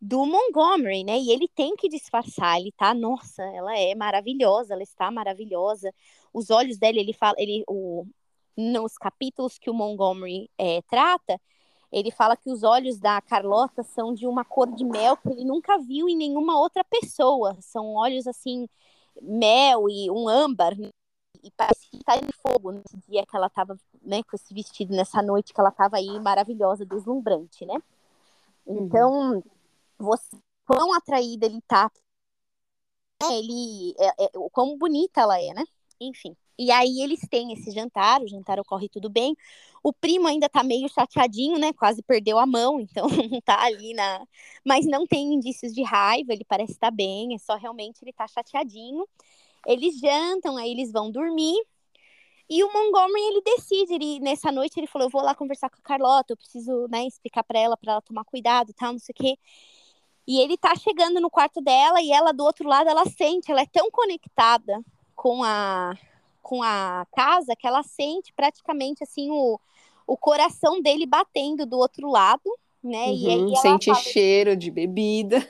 do 0.00 0.24
Montgomery, 0.26 1.04
né? 1.04 1.18
E 1.18 1.30
ele 1.30 1.48
tem 1.48 1.74
que 1.76 1.88
disfarçar, 1.88 2.60
ele 2.60 2.72
tá, 2.72 2.94
nossa, 2.94 3.42
ela 3.42 3.76
é 3.78 3.94
maravilhosa, 3.94 4.74
ela 4.74 4.82
está 4.82 5.10
maravilhosa. 5.10 5.92
Os 6.32 6.50
olhos 6.50 6.78
dela, 6.78 6.98
ele 6.98 7.12
fala, 7.12 7.34
ele, 7.38 7.64
o, 7.68 8.06
nos 8.56 8.96
capítulos 8.96 9.58
que 9.58 9.70
o 9.70 9.74
Montgomery 9.74 10.50
é, 10.58 10.82
trata, 10.82 11.40
ele 11.90 12.10
fala 12.10 12.36
que 12.36 12.50
os 12.50 12.62
olhos 12.62 12.98
da 12.98 13.20
Carlota 13.22 13.82
são 13.82 14.12
de 14.14 14.26
uma 14.26 14.44
cor 14.44 14.70
de 14.72 14.84
mel 14.84 15.16
que 15.16 15.30
ele 15.30 15.44
nunca 15.44 15.78
viu 15.78 16.08
em 16.08 16.16
nenhuma 16.16 16.58
outra 16.58 16.84
pessoa. 16.84 17.56
São 17.60 17.94
olhos 17.94 18.26
assim, 18.26 18.68
mel 19.22 19.88
e 19.88 20.10
um 20.10 20.28
âmbar, 20.28 20.78
né? 20.78 20.90
E 21.42 21.50
parece 21.50 21.88
que 21.88 22.02
tá 22.04 22.16
de 22.16 22.32
fogo 22.32 22.72
nesse 22.72 22.96
dia 23.08 23.24
que 23.26 23.36
ela 23.36 23.48
tava, 23.48 23.78
né, 24.02 24.22
com 24.22 24.36
esse 24.36 24.52
vestido, 24.52 24.94
nessa 24.94 25.22
noite 25.22 25.52
que 25.52 25.60
ela 25.60 25.70
tava 25.70 25.96
aí 25.96 26.20
maravilhosa, 26.20 26.84
deslumbrante, 26.84 27.64
né? 27.66 27.74
Então, 28.66 29.42
você, 29.98 30.36
quão 30.66 30.92
atraída 30.94 31.46
ele 31.46 31.60
tá, 31.62 31.90
né, 33.22 33.38
ele, 33.38 33.94
é, 33.98 34.24
é, 34.24 34.30
quão 34.52 34.76
bonita 34.76 35.20
ela 35.20 35.40
é, 35.40 35.52
né? 35.54 35.64
Enfim. 36.00 36.36
E 36.58 36.72
aí 36.72 37.00
eles 37.02 37.20
têm 37.30 37.52
esse 37.52 37.70
jantar, 37.70 38.20
o 38.20 38.28
jantar 38.28 38.58
ocorre 38.58 38.88
tudo 38.88 39.08
bem. 39.08 39.36
O 39.82 39.92
primo 39.92 40.26
ainda 40.26 40.48
tá 40.48 40.64
meio 40.64 40.88
chateadinho, 40.88 41.56
né? 41.56 41.72
Quase 41.72 42.02
perdeu 42.02 42.36
a 42.38 42.46
mão, 42.46 42.80
então 42.80 43.06
não 43.08 43.40
tá 43.42 43.62
ali 43.62 43.94
na. 43.94 44.26
Mas 44.64 44.84
não 44.84 45.06
tem 45.06 45.34
indícios 45.34 45.72
de 45.72 45.82
raiva, 45.82 46.32
ele 46.32 46.44
parece 46.44 46.72
estar 46.72 46.90
bem, 46.90 47.34
é 47.34 47.38
só 47.38 47.56
realmente 47.56 48.02
ele 48.02 48.12
tá 48.12 48.26
chateadinho. 48.26 49.06
Eles 49.68 49.98
jantam, 50.00 50.56
aí 50.56 50.70
eles 50.70 50.90
vão 50.92 51.10
dormir. 51.10 51.56
E 52.50 52.64
o 52.64 52.72
Montgomery, 52.72 53.22
ele 53.26 53.42
decide, 53.42 53.94
ele, 53.94 54.20
nessa 54.20 54.50
noite 54.50 54.80
ele 54.80 54.86
falou, 54.86 55.06
eu 55.06 55.10
vou 55.12 55.22
lá 55.22 55.34
conversar 55.34 55.68
com 55.68 55.76
a 55.78 55.82
Carlota, 55.82 56.32
eu 56.32 56.36
preciso, 56.36 56.86
né, 56.90 57.06
explicar 57.06 57.44
para 57.44 57.58
ela, 57.58 57.76
para 57.76 57.92
ela 57.92 58.02
tomar 58.02 58.24
cuidado, 58.24 58.72
tal, 58.72 58.92
não 58.92 58.98
sei 58.98 59.12
o 59.12 59.22
quê. 59.22 59.38
E 60.26 60.40
ele 60.40 60.56
tá 60.58 60.74
chegando 60.76 61.20
no 61.20 61.30
quarto 61.30 61.60
dela 61.60 62.00
e 62.02 62.12
ela 62.12 62.32
do 62.32 62.44
outro 62.44 62.68
lado, 62.68 62.88
ela 62.88 63.04
sente, 63.06 63.50
ela 63.50 63.62
é 63.62 63.66
tão 63.66 63.90
conectada 63.90 64.82
com 65.14 65.42
a 65.42 65.94
com 66.42 66.62
a 66.62 67.06
casa 67.14 67.54
que 67.54 67.66
ela 67.66 67.82
sente 67.82 68.32
praticamente 68.32 69.02
assim 69.04 69.30
o, 69.30 69.60
o 70.06 70.16
coração 70.16 70.80
dele 70.80 71.04
batendo 71.04 71.66
do 71.66 71.76
outro 71.76 72.08
lado, 72.10 72.42
né? 72.82 73.12
E 73.14 73.28
aí 73.28 73.40
Uhum, 73.40 73.54
ela 73.54 73.62
Sente 73.62 73.84
fala, 73.86 74.02
cheiro 74.02 74.56
de 74.56 74.70
bebida. 74.70 75.46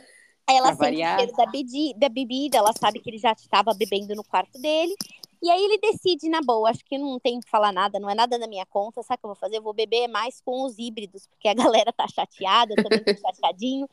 Ela 0.57 0.69
pra 0.69 0.77
sente 0.77 1.03
o 1.03 1.07
variar. 1.07 1.19
cheiro 1.19 1.37
da, 1.37 1.47
bedi- 1.47 1.95
da 1.97 2.09
bebida, 2.09 2.59
ela 2.59 2.73
sabe 2.73 3.01
que 3.01 3.11
ele 3.11 3.19
já 3.19 3.33
estava 3.33 3.75
bebendo 3.75 4.15
no 4.15 4.25
quarto 4.25 4.61
dele. 4.61 4.95
E 5.41 5.51
aí 5.51 5.63
ele 5.63 5.79
decide, 5.79 6.29
na 6.29 6.41
boa, 6.41 6.69
acho 6.71 6.85
que 6.85 6.99
não 6.99 7.19
tem 7.21 7.39
que 7.41 7.49
falar 7.49 7.71
nada, 7.73 8.01
não 8.01 8.11
é 8.11 8.15
nada 8.15 8.37
na 8.39 8.49
minha 8.49 8.67
conta, 8.67 9.03
sabe 9.03 9.19
o 9.19 9.21
que 9.21 9.27
eu 9.27 9.29
vou 9.29 9.37
fazer? 9.37 9.59
Eu 9.59 9.63
vou 9.63 9.73
beber 9.73 10.09
mais 10.09 10.41
com 10.41 10.65
os 10.65 10.79
híbridos, 10.79 11.27
porque 11.29 11.49
a 11.49 11.55
galera 11.85 11.93
tá 11.93 12.07
chateada, 12.09 12.75
eu 12.75 12.83
também 12.83 13.05
tô 13.05 13.15
chateadinho. 13.21 13.89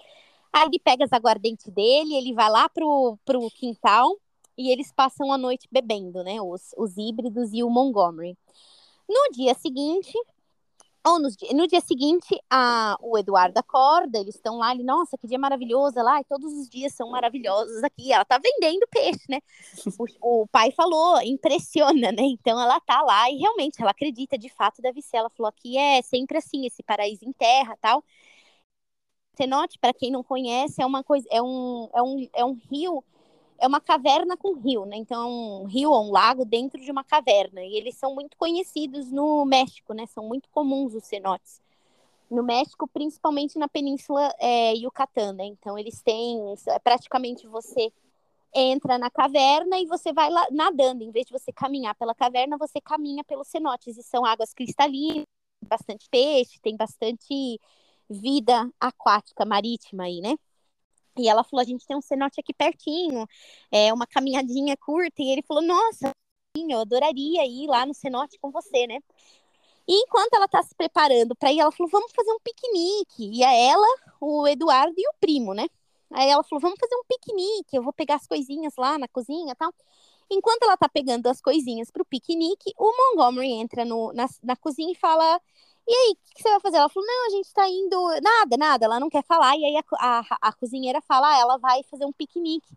Aí 0.51 0.67
ele 0.67 0.79
pega 0.79 1.05
as 1.05 1.13
aguardentes 1.13 1.67
dele, 1.67 2.15
ele 2.15 2.33
vai 2.33 2.49
lá 2.49 2.67
pro, 2.69 3.17
pro 3.25 3.49
quintal 3.51 4.17
e 4.57 4.71
eles 4.71 4.91
passam 4.91 5.31
a 5.31 5.37
noite 5.37 5.67
bebendo, 5.71 6.23
né? 6.23 6.41
Os, 6.41 6.73
os 6.77 6.97
híbridos 6.97 7.53
e 7.53 7.61
o 7.63 7.69
Montgomery. 7.69 8.37
No 9.07 9.31
dia 9.33 9.53
seguinte, 9.53 10.13
ou 11.07 11.19
nos 11.19 11.35
di- 11.35 11.53
no 11.53 11.67
dia 11.67 11.81
seguinte, 11.81 12.35
a, 12.49 12.97
o 13.01 13.17
Eduardo 13.17 13.57
acorda, 13.59 14.19
eles 14.19 14.35
estão 14.35 14.57
lá, 14.57 14.73
ele, 14.73 14.83
nossa, 14.83 15.17
que 15.17 15.27
dia 15.27 15.37
maravilhoso, 15.39 15.95
lá, 16.01 16.19
e 16.19 16.23
todos 16.25 16.51
os 16.53 16.67
dias 16.69 16.93
são 16.93 17.09
maravilhosos 17.11 17.83
aqui. 17.83 18.11
Ela 18.11 18.25
tá 18.25 18.39
vendendo 18.39 18.87
peixe, 18.89 19.21
né? 19.29 19.39
O, 20.21 20.41
o 20.43 20.47
pai 20.47 20.71
falou, 20.71 21.21
impressiona, 21.21 22.11
né? 22.11 22.23
Então 22.23 22.59
ela 22.59 22.79
tá 22.81 23.01
lá 23.03 23.29
e 23.29 23.37
realmente 23.37 23.81
ela 23.81 23.91
acredita, 23.91 24.37
de 24.37 24.49
fato, 24.49 24.81
deve 24.81 25.01
ser. 25.01 25.17
Ela 25.17 25.29
falou 25.29 25.51
que 25.53 25.77
é 25.77 26.01
sempre 26.01 26.37
assim, 26.37 26.65
esse 26.65 26.83
paraíso 26.83 27.23
em 27.25 27.31
terra 27.33 27.77
tal. 27.81 28.03
Cenote, 29.37 29.77
para 29.79 29.93
quem 29.93 30.11
não 30.11 30.23
conhece, 30.23 30.81
é 30.81 30.85
uma 30.85 31.03
coisa, 31.03 31.27
é 31.29 31.41
um, 31.41 31.89
é 31.93 32.01
um, 32.01 32.29
é 32.33 32.45
um 32.45 32.53
rio, 32.71 33.03
é 33.59 33.67
uma 33.67 33.79
caverna 33.79 34.35
com 34.37 34.53
rio, 34.53 34.85
né? 34.85 34.97
Então, 34.97 35.21
é 35.21 35.25
um 35.25 35.65
rio 35.65 35.91
ou 35.91 36.07
um 36.07 36.11
lago 36.11 36.45
dentro 36.45 36.79
de 36.81 36.91
uma 36.91 37.03
caverna. 37.03 37.61
E 37.63 37.75
eles 37.75 37.95
são 37.95 38.13
muito 38.13 38.35
conhecidos 38.37 39.11
no 39.11 39.45
México, 39.45 39.93
né? 39.93 40.05
São 40.07 40.27
muito 40.27 40.49
comuns 40.49 40.93
os 40.93 41.05
cenotes. 41.05 41.61
No 42.29 42.43
México, 42.43 42.87
principalmente 42.87 43.57
na 43.57 43.67
Península 43.67 44.33
é, 44.39 44.73
né? 45.33 45.45
Então, 45.45 45.77
eles 45.77 46.01
têm, 46.01 46.53
é 46.67 46.79
praticamente 46.79 47.47
você 47.47 47.91
entra 48.53 48.97
na 48.97 49.09
caverna 49.09 49.77
e 49.79 49.85
você 49.85 50.13
vai 50.13 50.29
lá 50.29 50.47
nadando. 50.51 51.03
Em 51.03 51.11
vez 51.11 51.25
de 51.25 51.33
você 51.33 51.51
caminhar 51.51 51.95
pela 51.95 52.15
caverna, 52.15 52.57
você 52.57 52.79
caminha 52.81 53.23
pelos 53.23 53.47
cenotes. 53.47 53.97
E 53.97 54.03
são 54.03 54.25
águas 54.25 54.53
cristalinas, 54.53 55.25
bastante 55.67 56.07
peixe, 56.09 56.59
tem 56.61 56.75
bastante 56.75 57.59
vida 58.09 58.69
aquática 58.79 59.45
marítima 59.45 60.05
aí, 60.05 60.21
né? 60.21 60.35
E 61.17 61.29
ela 61.29 61.43
falou: 61.43 61.61
a 61.61 61.65
gente 61.65 61.85
tem 61.85 61.95
um 61.97 62.01
cenote 62.01 62.39
aqui 62.39 62.53
pertinho, 62.53 63.27
é 63.71 63.93
uma 63.93 64.07
caminhadinha 64.07 64.75
curta. 64.77 65.21
E 65.21 65.31
ele 65.31 65.41
falou: 65.43 65.63
nossa, 65.63 66.11
eu 66.57 66.79
adoraria 66.79 67.45
ir 67.45 67.67
lá 67.67 67.85
no 67.85 67.93
cenote 67.93 68.37
com 68.39 68.51
você, 68.51 68.87
né? 68.87 68.99
E 69.87 69.93
enquanto 70.03 70.33
ela 70.33 70.47
tá 70.47 70.63
se 70.63 70.73
preparando 70.75 71.35
para 71.35 71.51
ir, 71.51 71.59
ela 71.59 71.71
falou: 71.71 71.89
vamos 71.91 72.11
fazer 72.13 72.31
um 72.31 72.39
piquenique. 72.39 73.31
E 73.33 73.43
a 73.43 73.53
ela, 73.53 73.87
o 74.19 74.47
Eduardo 74.47 74.95
e 74.97 75.07
o 75.09 75.13
primo, 75.19 75.53
né? 75.53 75.67
Aí 76.11 76.29
ela 76.29 76.43
falou: 76.43 76.61
vamos 76.61 76.79
fazer 76.79 76.95
um 76.95 77.03
piquenique, 77.07 77.75
eu 77.75 77.83
vou 77.83 77.93
pegar 77.93 78.15
as 78.15 78.27
coisinhas 78.27 78.73
lá 78.77 78.97
na 78.97 79.07
cozinha 79.07 79.51
e 79.51 79.55
tal. 79.55 79.73
Enquanto 80.29 80.63
ela 80.63 80.75
tá 80.77 80.89
pegando 80.89 81.27
as 81.27 81.39
coisinhas 81.39 81.91
pro 81.91 82.05
piquenique, 82.05 82.73
o 82.77 82.91
Montgomery 82.97 83.51
entra 83.51 83.85
no, 83.85 84.11
na, 84.13 84.27
na 84.43 84.55
cozinha 84.55 84.91
e 84.91 84.95
fala: 84.95 85.39
E 85.87 85.93
aí, 85.93 86.11
o 86.13 86.15
que, 86.15 86.35
que 86.35 86.41
você 86.41 86.49
vai 86.49 86.59
fazer? 86.59 86.77
Ela 86.77 86.89
falou: 86.89 87.07
Não, 87.07 87.27
a 87.27 87.29
gente 87.29 87.53
tá 87.53 87.67
indo. 87.67 88.21
Nada, 88.21 88.57
nada, 88.57 88.85
ela 88.85 88.99
não 88.99 89.09
quer 89.09 89.23
falar. 89.23 89.55
E 89.55 89.65
aí 89.65 89.77
a, 89.77 89.83
a, 90.19 90.37
a 90.41 90.53
cozinheira 90.53 91.01
fala: 91.01 91.35
ah, 91.35 91.39
ela 91.39 91.57
vai 91.57 91.83
fazer 91.83 92.05
um 92.05 92.13
piquenique 92.13 92.75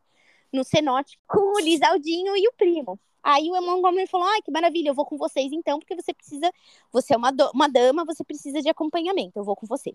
no 0.52 0.64
cenote 0.64 1.18
com 1.26 1.56
o 1.56 1.60
Lisaldinho 1.60 2.36
e 2.36 2.46
o 2.48 2.52
primo. 2.52 2.98
Aí 3.22 3.50
o 3.50 3.60
Montgomery 3.62 4.06
falou: 4.06 4.26
Ai, 4.26 4.42
que 4.42 4.50
maravilha, 4.50 4.90
eu 4.90 4.94
vou 4.94 5.06
com 5.06 5.16
vocês 5.16 5.52
então, 5.52 5.78
porque 5.78 5.94
você 5.96 6.12
precisa. 6.12 6.50
Você 6.92 7.14
é 7.14 7.16
uma, 7.16 7.32
do- 7.32 7.50
uma 7.54 7.68
dama, 7.68 8.04
você 8.04 8.22
precisa 8.24 8.60
de 8.60 8.68
acompanhamento, 8.68 9.38
eu 9.38 9.44
vou 9.44 9.56
com 9.56 9.66
você. 9.66 9.94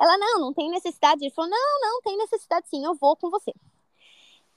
Ela, 0.00 0.16
não, 0.16 0.40
não 0.40 0.54
tem 0.54 0.70
necessidade. 0.70 1.24
Ele 1.24 1.32
falou: 1.34 1.50
Não, 1.50 1.80
não, 1.80 2.02
tem 2.02 2.16
necessidade 2.16 2.68
sim, 2.68 2.84
eu 2.84 2.94
vou 2.94 3.16
com 3.16 3.30
você. 3.30 3.52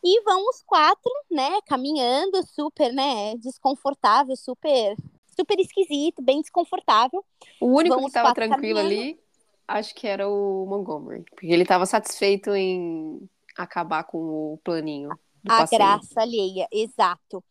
E 0.04 0.22
vão 0.24 0.48
os 0.50 0.64
quatro, 0.64 1.12
né, 1.30 1.62
caminhando, 1.68 2.44
super, 2.48 2.92
né, 2.92 3.36
desconfortável, 3.38 4.36
super, 4.36 4.96
super 5.36 5.60
esquisito, 5.60 6.22
bem 6.22 6.42
desconfortável. 6.42 7.24
O 7.60 7.68
único 7.78 7.96
Vamos 7.96 8.04
que 8.04 8.12
tava 8.12 8.32
quatro 8.32 8.34
tranquilo 8.34 8.80
caminhando. 8.80 8.80
ali, 8.80 9.20
acho 9.68 9.94
que 9.96 10.08
era 10.08 10.28
o 10.28 10.66
Montgomery. 10.66 11.24
Porque 11.32 11.48
ele 11.48 11.66
tava 11.66 11.86
satisfeito 11.86 12.54
em 12.56 13.30
acabar 13.58 14.04
com 14.06 14.18
o 14.54 14.58
planinho 14.64 15.20
a 15.48 15.56
passeio. 15.56 15.64
graça 15.64 16.22
alheia, 16.22 16.68
exato. 16.72 17.44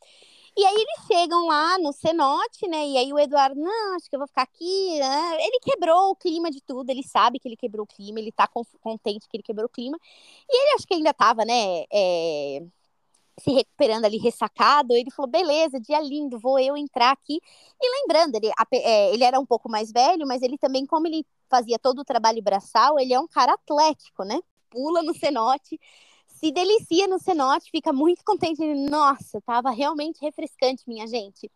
E 0.56 0.64
aí 0.64 0.74
eles 0.74 1.06
chegam 1.06 1.46
lá 1.46 1.78
no 1.78 1.92
cenote, 1.92 2.68
né? 2.68 2.86
E 2.88 2.98
aí 2.98 3.12
o 3.12 3.18
Eduardo, 3.18 3.60
não, 3.60 3.96
acho 3.96 4.10
que 4.10 4.16
eu 4.16 4.20
vou 4.20 4.28
ficar 4.28 4.42
aqui. 4.42 4.98
né? 5.00 5.36
Ele 5.44 5.60
quebrou 5.62 6.10
o 6.10 6.16
clima 6.16 6.50
de 6.50 6.60
tudo, 6.62 6.90
ele 6.90 7.02
sabe 7.04 7.38
que 7.40 7.48
ele 7.48 7.56
quebrou 7.56 7.84
o 7.84 7.88
clima, 7.88 8.20
ele 8.20 8.32
tá 8.32 8.48
con- 8.48 8.64
contente 8.80 9.28
que 9.28 9.36
ele 9.36 9.42
quebrou 9.44 9.66
o 9.66 9.70
clima. 9.70 9.98
E 10.50 10.56
ele 10.64 10.74
acho 10.76 10.86
que 10.86 10.94
ainda 10.94 11.14
tava, 11.14 11.44
né? 11.44 11.84
é, 11.92 12.62
se 13.40 13.50
recuperando 13.50 14.04
ali 14.04 14.18
ressacado, 14.18 14.94
ele 14.94 15.10
falou: 15.10 15.30
beleza, 15.30 15.80
dia 15.80 16.00
lindo, 16.00 16.38
vou 16.38 16.58
eu 16.58 16.76
entrar 16.76 17.10
aqui. 17.10 17.40
E 17.80 18.00
lembrando, 18.00 18.36
ele, 18.36 18.50
é, 18.72 19.12
ele 19.12 19.24
era 19.24 19.38
um 19.40 19.46
pouco 19.46 19.68
mais 19.68 19.90
velho, 19.90 20.26
mas 20.26 20.42
ele 20.42 20.58
também, 20.58 20.86
como 20.86 21.06
ele 21.06 21.24
fazia 21.48 21.78
todo 21.78 22.00
o 22.00 22.04
trabalho 22.04 22.42
braçal, 22.42 22.98
ele 22.98 23.12
é 23.12 23.20
um 23.20 23.26
cara 23.26 23.54
atlético, 23.54 24.24
né? 24.24 24.40
Pula 24.70 25.02
no 25.02 25.14
cenote, 25.14 25.80
se 26.26 26.50
delicia 26.52 27.06
no 27.08 27.18
cenote, 27.18 27.70
fica 27.70 27.92
muito 27.92 28.24
contente. 28.24 28.62
Nossa, 28.88 29.40
tava 29.42 29.70
realmente 29.70 30.20
refrescante, 30.20 30.84
minha 30.86 31.06
gente. 31.06 31.50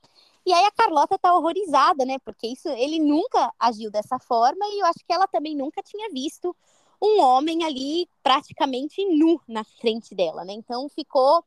E 0.46 0.52
aí 0.52 0.64
a 0.66 0.70
Carlota 0.72 1.18
tá 1.18 1.34
horrorizada, 1.34 2.04
né? 2.04 2.18
Porque 2.18 2.46
isso 2.48 2.68
ele 2.68 2.98
nunca 2.98 3.52
agiu 3.58 3.90
dessa 3.90 4.18
forma 4.18 4.66
e 4.66 4.80
eu 4.80 4.86
acho 4.86 4.98
que 5.06 5.12
ela 5.12 5.26
também 5.26 5.56
nunca 5.56 5.82
tinha 5.82 6.10
visto 6.10 6.54
um 7.00 7.20
homem 7.20 7.64
ali 7.64 8.08
praticamente 8.22 9.04
nu 9.06 9.40
na 9.48 9.64
frente 9.64 10.14
dela, 10.14 10.44
né? 10.44 10.52
Então 10.52 10.88
ficou 10.88 11.44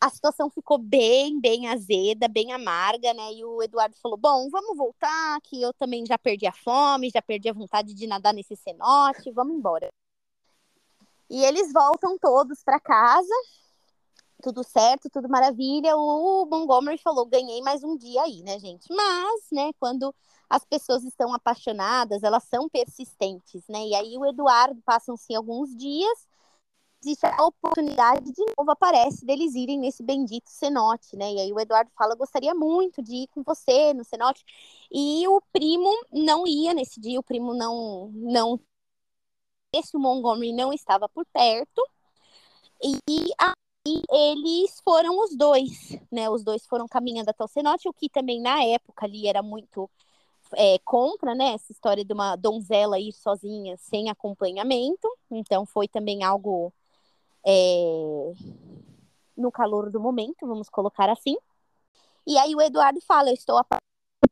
a 0.00 0.08
situação 0.08 0.48
ficou 0.48 0.78
bem, 0.78 1.38
bem 1.38 1.68
azeda, 1.68 2.26
bem 2.26 2.52
amarga, 2.52 3.12
né? 3.12 3.34
E 3.34 3.44
o 3.44 3.62
Eduardo 3.62 3.94
falou: 4.02 4.16
Bom, 4.16 4.48
vamos 4.50 4.76
voltar, 4.76 5.40
que 5.42 5.60
eu 5.60 5.74
também 5.74 6.06
já 6.06 6.16
perdi 6.16 6.46
a 6.46 6.52
fome, 6.52 7.10
já 7.10 7.20
perdi 7.20 7.50
a 7.50 7.52
vontade 7.52 7.92
de 7.92 8.06
nadar 8.06 8.32
nesse 8.32 8.56
cenote, 8.56 9.30
vamos 9.30 9.56
embora. 9.56 9.90
E 11.28 11.44
eles 11.44 11.72
voltam 11.72 12.18
todos 12.18 12.62
para 12.64 12.80
casa, 12.80 13.32
tudo 14.42 14.64
certo, 14.64 15.10
tudo 15.10 15.28
maravilha. 15.28 15.94
O 15.96 16.46
Montgomery 16.46 16.96
falou: 16.98 17.26
ganhei 17.26 17.60
mais 17.60 17.84
um 17.84 17.96
dia 17.96 18.22
aí, 18.22 18.42
né, 18.42 18.58
gente? 18.58 18.86
Mas, 18.90 19.42
né, 19.52 19.70
quando 19.78 20.14
as 20.48 20.64
pessoas 20.64 21.04
estão 21.04 21.34
apaixonadas, 21.34 22.22
elas 22.22 22.44
são 22.44 22.68
persistentes, 22.70 23.62
né? 23.68 23.86
E 23.86 23.94
aí 23.94 24.16
o 24.16 24.24
Eduardo 24.24 24.80
passam-se 24.82 25.34
alguns 25.34 25.76
dias 25.76 26.29
existe 27.02 27.26
a 27.26 27.44
oportunidade 27.44 28.32
de 28.32 28.44
novo 28.56 28.70
aparece 28.70 29.24
deles 29.24 29.54
irem 29.54 29.78
nesse 29.78 30.02
bendito 30.02 30.48
cenote, 30.50 31.16
né? 31.16 31.32
E 31.32 31.40
aí 31.40 31.52
o 31.52 31.60
Eduardo 31.60 31.90
fala, 31.96 32.14
gostaria 32.14 32.54
muito 32.54 33.02
de 33.02 33.24
ir 33.24 33.28
com 33.28 33.42
você 33.42 33.94
no 33.94 34.04
cenote. 34.04 34.44
E 34.90 35.26
o 35.28 35.40
primo 35.52 35.90
não 36.12 36.46
ia 36.46 36.74
nesse 36.74 37.00
dia, 37.00 37.18
o 37.18 37.22
primo 37.22 37.54
não 37.54 38.10
não 38.14 38.60
esse 39.72 39.96
Montgomery 39.96 40.52
não 40.52 40.72
estava 40.72 41.08
por 41.08 41.24
perto. 41.26 41.82
E 42.82 43.30
aí 43.38 44.02
eles 44.10 44.80
foram 44.84 45.18
os 45.20 45.36
dois, 45.36 45.98
né? 46.10 46.28
Os 46.30 46.44
dois 46.44 46.66
foram 46.66 46.86
caminhando 46.88 47.30
até 47.30 47.44
o 47.44 47.48
cenote, 47.48 47.88
o 47.88 47.92
que 47.92 48.08
também 48.08 48.40
na 48.40 48.62
época 48.64 49.06
ali 49.06 49.26
era 49.26 49.42
muito 49.42 49.90
é, 50.56 50.78
contra, 50.80 51.34
né, 51.34 51.54
essa 51.54 51.72
história 51.72 52.04
de 52.04 52.12
uma 52.12 52.36
donzela 52.36 52.98
ir 52.98 53.12
sozinha 53.12 53.76
sem 53.78 54.10
acompanhamento. 54.10 55.08
Então 55.30 55.64
foi 55.66 55.88
também 55.88 56.24
algo 56.24 56.72
é, 57.44 58.32
no 59.36 59.50
calor 59.50 59.90
do 59.90 60.00
momento, 60.00 60.46
vamos 60.46 60.68
colocar 60.68 61.08
assim. 61.10 61.36
E 62.26 62.38
aí 62.38 62.54
o 62.54 62.60
Eduardo 62.60 63.00
fala: 63.00 63.30
Eu 63.30 63.34
estou 63.34 63.56
apaixonado 63.56 63.80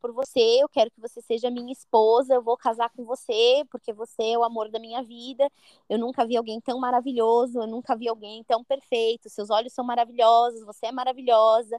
por 0.00 0.12
você, 0.12 0.62
eu 0.62 0.68
quero 0.68 0.90
que 0.90 1.00
você 1.00 1.20
seja 1.22 1.50
minha 1.50 1.72
esposa, 1.72 2.34
eu 2.34 2.42
vou 2.42 2.56
casar 2.56 2.90
com 2.90 3.04
você, 3.04 3.64
porque 3.70 3.92
você 3.92 4.32
é 4.32 4.38
o 4.38 4.44
amor 4.44 4.70
da 4.70 4.78
minha 4.78 5.02
vida. 5.02 5.48
Eu 5.88 5.98
nunca 5.98 6.26
vi 6.26 6.36
alguém 6.36 6.60
tão 6.60 6.78
maravilhoso, 6.78 7.60
eu 7.60 7.66
nunca 7.66 7.96
vi 7.96 8.08
alguém 8.08 8.44
tão 8.44 8.62
perfeito. 8.62 9.28
Seus 9.28 9.50
olhos 9.50 9.72
são 9.72 9.84
maravilhosos, 9.84 10.64
você 10.64 10.86
é 10.86 10.92
maravilhosa 10.92 11.78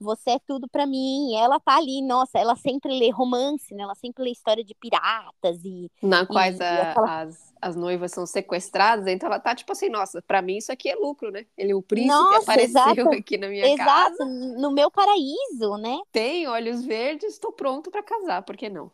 você 0.00 0.30
é 0.30 0.38
tudo 0.38 0.66
para 0.66 0.86
mim. 0.86 1.30
E 1.30 1.36
ela 1.36 1.60
tá 1.60 1.76
ali, 1.76 2.00
nossa, 2.02 2.38
ela 2.38 2.56
sempre 2.56 2.98
lê 2.98 3.10
romance, 3.10 3.74
né? 3.74 3.82
Ela 3.82 3.94
sempre 3.94 4.24
lê 4.24 4.30
história 4.30 4.64
de 4.64 4.74
piratas 4.74 5.62
e. 5.64 5.90
Na 6.02 6.26
quais 6.26 6.58
e, 6.58 6.62
a, 6.62 6.90
aquela... 6.90 7.20
as, 7.20 7.49
as 7.60 7.76
noivas 7.76 8.12
são 8.12 8.26
sequestradas, 8.26 9.06
então 9.06 9.26
ela 9.28 9.38
tá 9.38 9.54
tipo 9.54 9.72
assim, 9.72 9.88
nossa, 9.88 10.22
para 10.22 10.40
mim 10.40 10.56
isso 10.56 10.72
aqui 10.72 10.88
é 10.88 10.94
lucro, 10.94 11.30
né? 11.30 11.46
Ele, 11.56 11.74
o 11.74 11.82
príncipe 11.82 12.14
nossa, 12.14 12.52
apareceu 12.52 12.80
exato, 12.80 13.10
aqui 13.10 13.38
na 13.38 13.48
minha 13.48 13.66
exato, 13.66 14.18
casa. 14.18 14.24
no 14.24 14.70
meu 14.70 14.90
paraíso, 14.90 15.76
né? 15.78 15.98
Tem 16.10 16.46
olhos 16.46 16.84
verdes, 16.84 17.34
estou 17.34 17.52
pronto 17.52 17.90
para 17.90 18.02
casar, 18.02 18.42
por 18.42 18.56
que 18.56 18.68
não? 18.68 18.90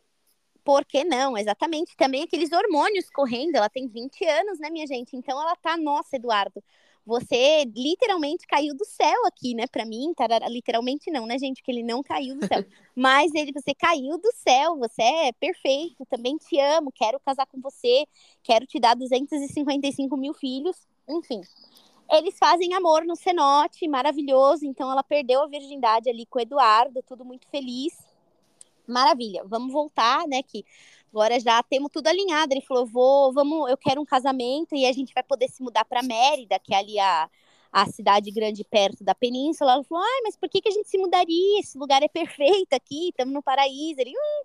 Por 0.67 0.85
que 0.85 1.05
não? 1.05 1.39
Exatamente. 1.39 1.97
Também 1.97 2.25
aqueles 2.25 2.51
hormônios 2.51 3.09
correndo. 3.09 3.55
Ela 3.55 3.69
tem 3.69 3.87
20 3.87 4.27
anos, 4.27 4.59
né, 4.59 4.69
minha 4.69 4.85
gente? 4.85 5.17
Então 5.17 5.41
ela 5.41 5.55
tá, 5.55 5.77
nossa, 5.77 6.17
Eduardo, 6.17 6.61
você 7.07 7.65
literalmente 7.67 8.47
caiu 8.49 8.75
do 8.75 8.85
céu 8.85 9.27
aqui, 9.27 9.55
né? 9.55 9.69
Para 9.69 9.87
mim, 9.87 10.13
tarara, 10.13 10.49
literalmente 10.49 11.09
não, 11.09 11.25
né, 11.25 11.39
gente? 11.39 11.63
Que 11.63 11.71
ele 11.71 11.85
não 11.85 12.03
caiu 12.03 12.37
do 12.37 12.45
céu. 12.45 12.65
Mas 12.97 13.33
ele, 13.33 13.53
você 13.53 13.73
caiu 13.73 14.19
do 14.19 14.33
céu, 14.33 14.77
você 14.77 15.03
é 15.03 15.33
perfeito, 15.33 16.05
também 16.07 16.37
te 16.37 16.59
amo, 16.59 16.91
quero 16.91 17.21
casar 17.21 17.47
com 17.47 17.61
você, 17.61 18.05
quero 18.43 18.67
te 18.67 18.81
dar 18.81 18.97
255 18.97 20.17
mil 20.17 20.35
filhos, 20.35 20.77
enfim. 21.09 21.41
Eles 22.11 22.37
fazem 22.39 22.75
amor 22.75 23.05
no 23.05 23.15
cenote, 23.15 23.87
maravilhoso. 23.87 24.67
Então 24.67 24.91
ela 24.91 25.05
perdeu 25.05 25.43
a 25.43 25.47
virgindade 25.47 26.11
ali 26.11 26.27
com 26.27 26.41
o 26.41 26.43
Eduardo, 26.43 27.03
tudo 27.03 27.25
muito 27.25 27.47
feliz. 27.49 27.97
Maravilha. 28.87 29.45
Vamos 29.45 29.73
voltar, 29.73 30.27
né? 30.27 30.43
Que 30.43 30.65
agora 31.11 31.39
já 31.41 31.63
temos 31.63 31.91
tudo 31.93 32.07
alinhado. 32.09 32.53
Ele 32.53 32.61
falou: 32.61 32.87
vou, 32.87 33.33
vamos, 33.33 33.71
eu 33.71 33.77
quero 33.77 34.01
um 34.01 34.05
casamento 34.05 34.75
e 34.75 34.87
a 34.87 34.93
gente 34.93 35.13
vai 35.15 35.23
poder 35.23 35.49
se 35.49 35.63
mudar 35.63 35.85
para 35.85 36.03
Mérida, 36.03 36.59
que 36.59 36.75
é 36.75 36.79
ali 36.79 36.99
a, 36.99 37.29
a 37.73 37.87
cidade 37.87 38.31
grande 38.31 38.65
perto 38.65 39.05
da 39.05 39.15
península. 39.15 39.73
Ela 39.73 39.85
falou: 39.85 40.05
ai, 40.05 40.21
mas 40.25 40.37
por 40.37 40.49
que, 40.49 40.61
que 40.61 40.69
a 40.69 40.73
gente 40.73 40.89
se 40.89 40.99
mudaria? 40.99 41.61
Esse 41.61 41.79
lugar 41.79 42.03
é 42.03 42.09
perfeito 42.09 42.75
aqui, 42.75 43.09
estamos 43.09 43.35
no 43.35 43.43
paraíso. 43.43 44.01
Ele, 44.01 44.11
hum, 44.11 44.45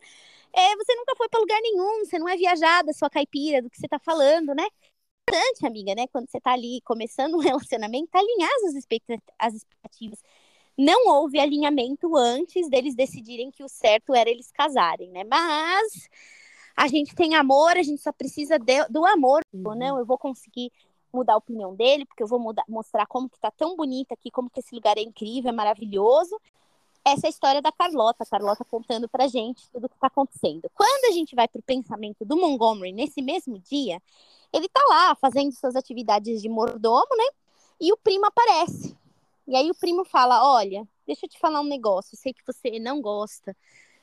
é, 0.54 0.76
você 0.76 0.96
nunca 0.96 1.16
foi 1.16 1.30
para 1.30 1.40
lugar 1.40 1.60
nenhum, 1.62 2.06
você 2.06 2.20
não 2.20 2.28
é 2.28 2.36
viajada, 2.38 2.94
sua 2.94 3.10
caipira, 3.10 3.62
do 3.62 3.70
que 3.70 3.78
você 3.78 3.86
está 3.86 4.00
falando, 4.00 4.54
né? 4.54 4.66
Importante, 5.28 5.66
amiga, 5.66 5.96
né? 5.96 6.08
Quando 6.08 6.30
você 6.30 6.38
está 6.38 6.54
ali 6.54 6.82
começando 6.82 7.36
um 7.36 7.40
relacionamento, 7.40 8.10
alinhar 8.14 8.50
as 8.66 8.76
expectativas. 8.76 10.22
Não 10.78 11.08
houve 11.10 11.40
alinhamento 11.40 12.16
antes 12.16 12.70
deles 12.70 12.96
decidirem 12.96 13.52
que 13.52 13.64
o 13.64 13.70
certo 13.70 14.16
era 14.16 14.30
eles 14.30 14.52
casarem, 14.52 15.12
né? 15.12 15.24
Mas 15.24 16.10
a 16.82 16.88
gente 16.88 17.14
tem 17.14 17.36
amor, 17.36 17.78
a 17.78 17.84
gente 17.84 18.02
só 18.02 18.12
precisa 18.12 18.58
de, 18.58 18.84
do 18.90 19.06
amor, 19.06 19.44
uhum. 19.54 19.76
não, 19.76 20.00
eu 20.00 20.06
vou 20.06 20.18
conseguir 20.18 20.72
mudar 21.14 21.34
a 21.34 21.38
opinião 21.38 21.76
dele, 21.76 22.08
porque 22.08 22.24
eu 22.24 22.28
vou 22.28 22.40
mudar, 22.40 22.64
mostrar 22.68 23.06
como 23.06 23.30
que 23.30 23.40
tá 23.40 23.52
tão 23.52 23.76
bonita 23.76 24.16
aqui, 24.16 24.32
como 24.32 24.50
que 24.50 24.62
esse 24.62 24.74
lugar 24.74 24.98
é 24.98 25.02
incrível, 25.02 25.50
é 25.50 25.54
maravilhoso. 25.54 26.36
Essa 27.06 27.28
é 27.28 27.30
a 27.30 27.30
história 27.30 27.62
da 27.62 27.72
Carlota, 27.72 28.24
a 28.24 28.26
Carlota 28.26 28.66
contando 28.66 29.08
pra 29.08 29.28
gente 29.28 29.70
tudo 29.70 29.86
o 29.86 29.90
que 29.90 30.00
tá 30.00 30.08
acontecendo. 30.08 30.72
Quando 30.74 31.12
a 31.12 31.12
gente 31.12 31.36
vai 31.36 31.48
pro 31.48 31.62
pensamento 31.62 32.26
do 32.26 32.36
Montgomery 32.36 32.92
nesse 32.92 33.22
mesmo 33.22 33.60
dia, 33.60 34.02
ele 34.52 34.68
tá 34.68 34.82
lá 34.90 35.14
fazendo 35.14 35.52
suas 35.52 35.76
atividades 35.76 36.42
de 36.42 36.50
mordomo, 36.50 37.16
né? 37.16 37.26
E 37.80 37.94
o 37.94 37.98
primo 37.98 38.26
aparece. 38.26 38.98
E 39.48 39.56
aí 39.56 39.70
o 39.70 39.76
primo 39.76 40.04
fala: 40.04 40.44
"Olha, 40.52 40.88
deixa 41.06 41.28
eu 41.28 41.30
te 41.30 41.38
falar 41.38 41.62
um 41.62 41.66
negócio, 41.66 42.16
eu 42.16 42.20
sei 42.20 42.34
que 42.34 42.42
você 42.44 42.80
não 42.80 43.02
gosta, 43.02 43.56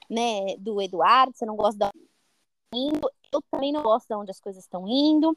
né, 0.09 0.57
do 0.59 0.81
Eduardo, 0.81 1.37
você 1.37 1.45
não 1.45 1.57
gosta 1.57 1.79
da 1.79 1.93
indo, 2.75 3.11
eu 3.33 3.43
também 3.51 3.73
não 3.73 3.83
gosto 3.83 4.09
de 4.09 4.15
onde 4.15 4.31
as 4.31 4.41
coisas 4.41 4.65
estão 4.65 4.87
indo. 4.89 5.37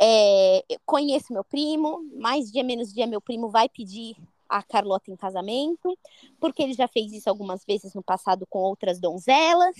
É, 0.00 0.64
conheço 0.86 1.32
meu 1.32 1.44
primo, 1.44 2.04
mais 2.14 2.50
dia 2.52 2.62
menos 2.62 2.92
dia 2.92 3.06
meu 3.06 3.20
primo 3.20 3.48
vai 3.48 3.68
pedir 3.68 4.16
a 4.48 4.62
Carlota 4.62 5.10
em 5.10 5.16
casamento, 5.16 5.98
porque 6.40 6.62
ele 6.62 6.72
já 6.72 6.88
fez 6.88 7.12
isso 7.12 7.28
algumas 7.28 7.64
vezes 7.66 7.92
no 7.94 8.02
passado 8.02 8.46
com 8.48 8.60
outras 8.60 8.98
donzelas. 9.00 9.76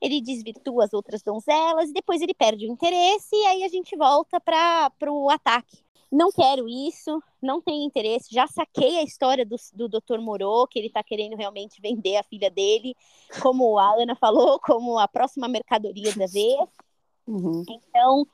Ele 0.00 0.20
desvirtua 0.20 0.84
as 0.84 0.92
outras 0.92 1.22
donzelas 1.22 1.92
depois 1.92 2.20
ele 2.20 2.34
perde 2.34 2.66
o 2.66 2.72
interesse 2.72 3.34
e 3.34 3.46
aí 3.46 3.64
a 3.64 3.68
gente 3.68 3.96
volta 3.96 4.40
para 4.40 4.90
o 5.10 5.30
ataque 5.30 5.78
não 6.10 6.30
quero 6.32 6.68
isso, 6.68 7.22
não 7.40 7.60
tenho 7.60 7.84
interesse. 7.84 8.34
Já 8.34 8.46
saquei 8.46 8.98
a 8.98 9.02
história 9.02 9.46
do, 9.46 9.56
do 9.74 9.88
Dr. 9.88 10.18
Morô, 10.18 10.66
que 10.66 10.78
ele 10.78 10.88
está 10.88 11.02
querendo 11.02 11.36
realmente 11.36 11.80
vender 11.80 12.16
a 12.16 12.24
filha 12.24 12.50
dele, 12.50 12.96
como 13.40 13.78
a 13.78 13.94
Ana 13.94 14.16
falou, 14.16 14.58
como 14.58 14.98
a 14.98 15.06
próxima 15.06 15.48
mercadoria 15.48 16.12
da 16.14 16.26
vez. 16.26 16.68
Uhum. 17.26 17.64
Então, 17.68 18.26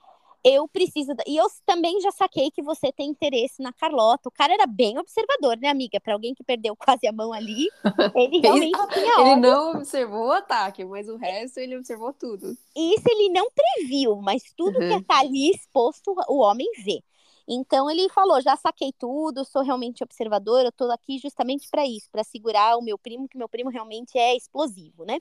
eu 0.42 0.68
preciso. 0.68 1.12
E 1.26 1.36
eu 1.36 1.46
também 1.66 2.00
já 2.00 2.12
saquei 2.12 2.50
que 2.52 2.62
você 2.62 2.92
tem 2.92 3.10
interesse 3.10 3.60
na 3.60 3.72
Carlota. 3.72 4.28
O 4.28 4.32
cara 4.32 4.54
era 4.54 4.64
bem 4.64 4.96
observador, 4.96 5.58
né, 5.58 5.68
amiga? 5.68 6.00
Para 6.00 6.14
alguém 6.14 6.34
que 6.34 6.44
perdeu 6.44 6.76
quase 6.76 7.06
a 7.06 7.12
mão 7.12 7.32
ali, 7.32 7.68
ele 8.14 8.38
realmente 8.40 8.78
tinha. 8.94 9.20
Ele 9.20 9.36
não 9.36 9.72
observou 9.72 10.28
o 10.28 10.32
ataque, 10.32 10.84
mas 10.84 11.08
o 11.08 11.16
resto 11.16 11.58
ele 11.58 11.76
observou 11.76 12.12
tudo. 12.12 12.56
Isso 12.76 13.04
ele 13.06 13.28
não 13.30 13.48
previu, 13.50 14.16
mas 14.22 14.44
tudo 14.56 14.78
uhum. 14.78 14.88
que 14.88 14.94
está 15.02 15.18
ali 15.18 15.50
exposto, 15.50 16.14
o 16.28 16.38
homem 16.38 16.68
vê. 16.84 17.02
Então 17.48 17.90
ele 17.90 18.08
falou: 18.08 18.40
já 18.40 18.56
saquei 18.56 18.92
tudo, 18.98 19.44
sou 19.44 19.62
realmente 19.62 20.02
observador, 20.02 20.62
eu 20.62 20.70
estou 20.70 20.90
aqui 20.90 21.18
justamente 21.18 21.68
para 21.70 21.86
isso, 21.86 22.10
para 22.10 22.24
segurar 22.24 22.76
o 22.76 22.82
meu 22.82 22.98
primo, 22.98 23.28
que 23.28 23.38
meu 23.38 23.48
primo 23.48 23.70
realmente 23.70 24.18
é 24.18 24.36
explosivo, 24.36 25.04
né? 25.04 25.18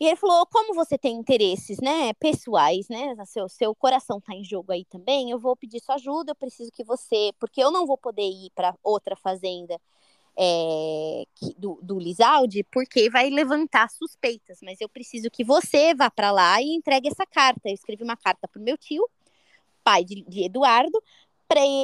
E 0.00 0.06
ele 0.06 0.16
falou: 0.16 0.46
como 0.46 0.74
você 0.74 0.98
tem 0.98 1.14
interesses, 1.16 1.78
né, 1.80 2.12
pessoais, 2.14 2.88
né, 2.88 3.14
seu, 3.26 3.48
seu 3.48 3.74
coração 3.74 4.18
está 4.18 4.34
em 4.34 4.44
jogo 4.44 4.72
aí 4.72 4.84
também, 4.84 5.30
eu 5.30 5.38
vou 5.38 5.56
pedir 5.56 5.80
sua 5.80 5.96
ajuda, 5.96 6.32
eu 6.32 6.36
preciso 6.36 6.70
que 6.72 6.84
você, 6.84 7.32
porque 7.38 7.62
eu 7.62 7.70
não 7.70 7.86
vou 7.86 7.98
poder 7.98 8.22
ir 8.22 8.50
para 8.54 8.74
outra 8.82 9.16
fazenda 9.16 9.80
é, 10.36 11.24
do, 11.56 11.78
do 11.82 11.98
porque 12.70 13.08
vai 13.08 13.30
levantar 13.30 13.88
suspeitas, 13.90 14.58
mas 14.62 14.80
eu 14.80 14.88
preciso 14.88 15.30
que 15.30 15.44
você 15.44 15.94
vá 15.94 16.10
para 16.10 16.30
lá 16.32 16.60
e 16.60 16.74
entregue 16.74 17.08
essa 17.08 17.26
carta. 17.26 17.68
Eu 17.68 17.74
escrevi 17.74 18.02
uma 18.02 18.16
carta 18.16 18.48
para 18.48 18.60
o 18.60 18.64
meu 18.64 18.76
tio, 18.76 19.08
pai 19.82 20.04
de, 20.04 20.22
de 20.22 20.44
Eduardo, 20.44 21.00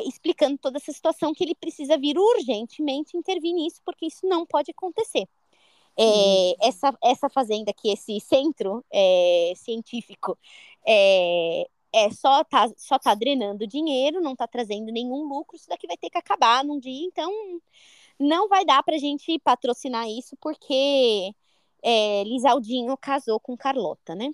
explicando 0.06 0.58
toda 0.58 0.78
essa 0.78 0.92
situação 0.92 1.34
que 1.34 1.44
ele 1.44 1.54
precisa 1.54 1.98
vir 1.98 2.18
urgentemente 2.18 3.16
intervir 3.16 3.54
nisso, 3.54 3.80
porque 3.84 4.06
isso 4.06 4.26
não 4.26 4.46
pode 4.46 4.70
acontecer. 4.70 5.28
É, 5.96 6.02
uhum. 6.02 6.54
essa, 6.62 6.98
essa 7.02 7.28
fazenda 7.28 7.70
aqui, 7.70 7.90
esse 7.90 8.18
centro 8.20 8.84
é, 8.90 9.52
científico, 9.56 10.38
é, 10.86 11.68
é 11.92 12.10
só 12.10 12.42
tá, 12.44 12.70
só 12.76 12.98
tá 12.98 13.14
drenando 13.14 13.66
dinheiro, 13.66 14.20
não 14.20 14.36
tá 14.36 14.46
trazendo 14.46 14.92
nenhum 14.92 15.24
lucro, 15.28 15.56
isso 15.56 15.68
daqui 15.68 15.86
vai 15.86 15.96
ter 15.96 16.08
que 16.08 16.18
acabar 16.18 16.64
num 16.64 16.78
dia, 16.78 17.06
então 17.06 17.30
não 18.18 18.48
vai 18.48 18.64
dar 18.64 18.82
pra 18.82 18.98
gente 18.98 19.38
patrocinar 19.40 20.08
isso, 20.08 20.36
porque 20.40 21.34
é, 21.82 22.22
Lisaldinho 22.24 22.96
casou 22.96 23.40
com 23.40 23.56
Carlota, 23.56 24.14
né? 24.14 24.30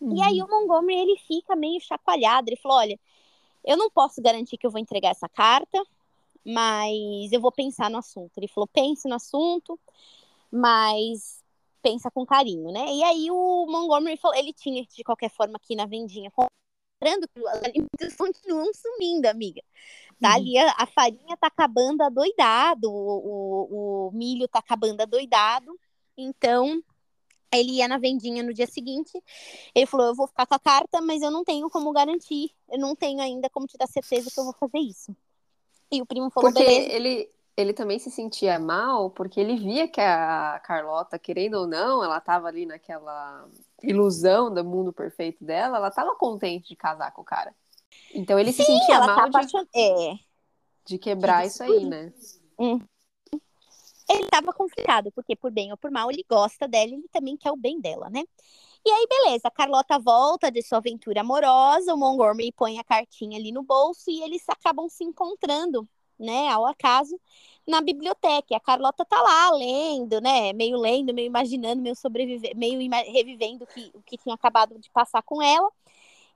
E 0.00 0.22
aí 0.22 0.40
uhum. 0.40 0.46
o 0.46 0.50
Montgomery, 0.50 1.00
ele 1.00 1.18
fica 1.18 1.56
meio 1.56 1.80
chacoalhado, 1.80 2.48
ele 2.48 2.56
falou, 2.56 2.78
olha, 2.78 2.98
eu 3.66 3.76
não 3.76 3.90
posso 3.90 4.22
garantir 4.22 4.56
que 4.56 4.66
eu 4.66 4.70
vou 4.70 4.80
entregar 4.80 5.10
essa 5.10 5.28
carta, 5.28 5.82
mas 6.44 7.32
eu 7.32 7.40
vou 7.40 7.50
pensar 7.50 7.90
no 7.90 7.98
assunto. 7.98 8.38
Ele 8.38 8.46
falou, 8.46 8.68
pense 8.68 9.08
no 9.08 9.16
assunto, 9.16 9.78
mas 10.50 11.42
pensa 11.82 12.10
com 12.10 12.24
carinho, 12.24 12.70
né? 12.72 12.86
E 12.92 13.02
aí 13.02 13.30
o 13.30 13.66
Montgomery 13.66 14.16
falou, 14.16 14.36
ele 14.36 14.52
tinha 14.52 14.84
de 14.84 15.04
qualquer 15.04 15.30
forma 15.30 15.56
aqui 15.56 15.74
na 15.74 15.86
vendinha 15.86 16.30
comprando 16.30 17.28
que 17.28 17.40
os 17.40 17.46
alimentos 17.46 18.16
continuam 18.16 18.70
sumindo, 18.72 19.26
amiga. 19.26 19.62
Tá 20.20 20.30
uhum. 20.30 20.34
ali, 20.34 20.58
a, 20.58 20.74
a, 20.78 20.86
farinha 20.86 21.36
tá 21.36 21.48
acabando 21.48 22.02
adoidado, 22.02 22.90
o, 22.90 24.08
o, 24.08 24.08
o 24.08 24.12
milho 24.12 24.48
tá 24.48 24.60
acabando 24.60 25.00
adoidado. 25.00 25.78
Então, 26.16 26.82
ele 27.52 27.72
ia 27.72 27.88
na 27.88 27.98
vendinha 27.98 28.42
no 28.42 28.52
dia 28.52 28.66
seguinte. 28.66 29.22
Ele 29.74 29.86
falou: 29.86 30.06
Eu 30.06 30.14
vou 30.14 30.26
ficar 30.26 30.46
com 30.46 30.54
a 30.54 30.58
carta, 30.58 31.00
mas 31.00 31.22
eu 31.22 31.30
não 31.30 31.44
tenho 31.44 31.68
como 31.70 31.92
garantir. 31.92 32.50
Eu 32.68 32.78
não 32.78 32.94
tenho 32.94 33.20
ainda 33.20 33.48
como 33.50 33.66
te 33.66 33.76
dar 33.76 33.86
certeza 33.86 34.30
que 34.30 34.38
eu 34.38 34.44
vou 34.44 34.54
fazer 34.54 34.78
isso. 34.78 35.14
E 35.90 36.02
o 36.02 36.06
primo 36.06 36.30
falou: 36.30 36.52
Porque 36.52 36.64
Beleza. 36.64 36.92
ele, 36.92 37.30
ele 37.56 37.72
também 37.72 37.98
se 37.98 38.10
sentia 38.10 38.58
mal, 38.58 39.10
porque 39.10 39.40
ele 39.40 39.56
via 39.56 39.88
que 39.88 40.00
a 40.00 40.60
Carlota, 40.64 41.18
querendo 41.18 41.54
ou 41.54 41.66
não, 41.66 42.02
ela 42.02 42.18
estava 42.18 42.48
ali 42.48 42.66
naquela 42.66 43.48
ilusão 43.82 44.52
do 44.52 44.64
mundo 44.64 44.92
perfeito 44.92 45.44
dela, 45.44 45.78
ela 45.78 45.88
estava 45.88 46.14
contente 46.16 46.68
de 46.68 46.76
casar 46.76 47.12
com 47.12 47.22
o 47.22 47.24
cara. 47.24 47.54
Então 48.14 48.38
ele 48.38 48.52
Sim, 48.52 48.64
se 48.64 48.72
sentia 48.72 49.00
mal 49.00 49.30
tá 49.30 49.40
de, 49.40 49.52
é. 49.74 50.18
de 50.84 50.98
quebrar 50.98 51.46
isso 51.46 51.62
aí, 51.62 51.84
né? 51.84 52.12
Hum. 52.58 52.80
Ele 54.08 54.24
estava 54.24 54.52
complicado, 54.52 55.10
porque 55.12 55.34
por 55.34 55.50
bem 55.50 55.70
ou 55.72 55.76
por 55.76 55.90
mal 55.90 56.10
ele 56.10 56.24
gosta 56.28 56.68
dela 56.68 56.90
e 56.90 56.94
ele 56.94 57.08
também 57.08 57.36
quer 57.36 57.50
o 57.50 57.56
bem 57.56 57.80
dela, 57.80 58.08
né? 58.08 58.22
E 58.84 58.90
aí, 58.90 59.06
beleza, 59.08 59.48
a 59.48 59.50
Carlota 59.50 59.98
volta 59.98 60.50
de 60.50 60.62
sua 60.62 60.78
aventura 60.78 61.22
amorosa, 61.22 61.92
o 61.92 61.98
Montgomery 61.98 62.52
põe 62.52 62.78
a 62.78 62.84
cartinha 62.84 63.36
ali 63.36 63.50
no 63.50 63.62
bolso 63.64 64.08
e 64.10 64.22
eles 64.22 64.48
acabam 64.48 64.88
se 64.88 65.02
encontrando 65.02 65.88
né, 66.18 66.48
ao 66.48 66.66
acaso, 66.66 67.20
na 67.66 67.80
biblioteca. 67.80 68.46
E 68.50 68.54
a 68.54 68.60
Carlota 68.60 69.04
tá 69.04 69.20
lá 69.20 69.50
lendo, 69.50 70.20
né, 70.20 70.52
meio 70.52 70.78
lendo, 70.78 71.12
meio 71.12 71.26
imaginando, 71.26 71.82
meio 71.82 71.96
sobrevivendo, 71.96 72.56
meio 72.56 72.78
revivendo 73.12 73.64
o 73.64 73.66
que, 73.66 73.90
o 73.94 74.02
que 74.02 74.16
tinha 74.18 74.34
acabado 74.34 74.78
de 74.78 74.90
passar 74.90 75.22
com 75.22 75.42
ela. 75.42 75.70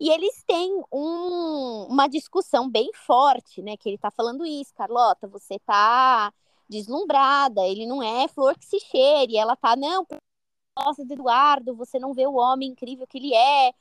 E 0.00 0.10
eles 0.10 0.42
têm 0.46 0.82
um, 0.92 1.86
uma 1.88 2.08
discussão 2.08 2.68
bem 2.70 2.90
forte, 2.94 3.62
né, 3.62 3.76
que 3.76 3.88
ele 3.88 3.98
tá 3.98 4.10
falando 4.10 4.46
isso, 4.46 4.74
Carlota, 4.74 5.28
você 5.28 5.58
tá 5.60 6.32
deslumbrada, 6.70 7.66
ele 7.66 7.86
não 7.86 8.02
é 8.02 8.28
flor 8.28 8.56
que 8.56 8.64
se 8.64 8.78
cheire, 8.80 9.36
ela 9.36 9.56
tá, 9.56 9.76
não, 9.76 10.06
do 10.06 11.12
Eduardo, 11.12 11.74
você 11.74 11.98
não 11.98 12.14
vê 12.14 12.26
o 12.26 12.34
homem 12.34 12.70
incrível 12.70 13.06
que 13.06 13.18
ele 13.18 13.34
é, 13.34 13.72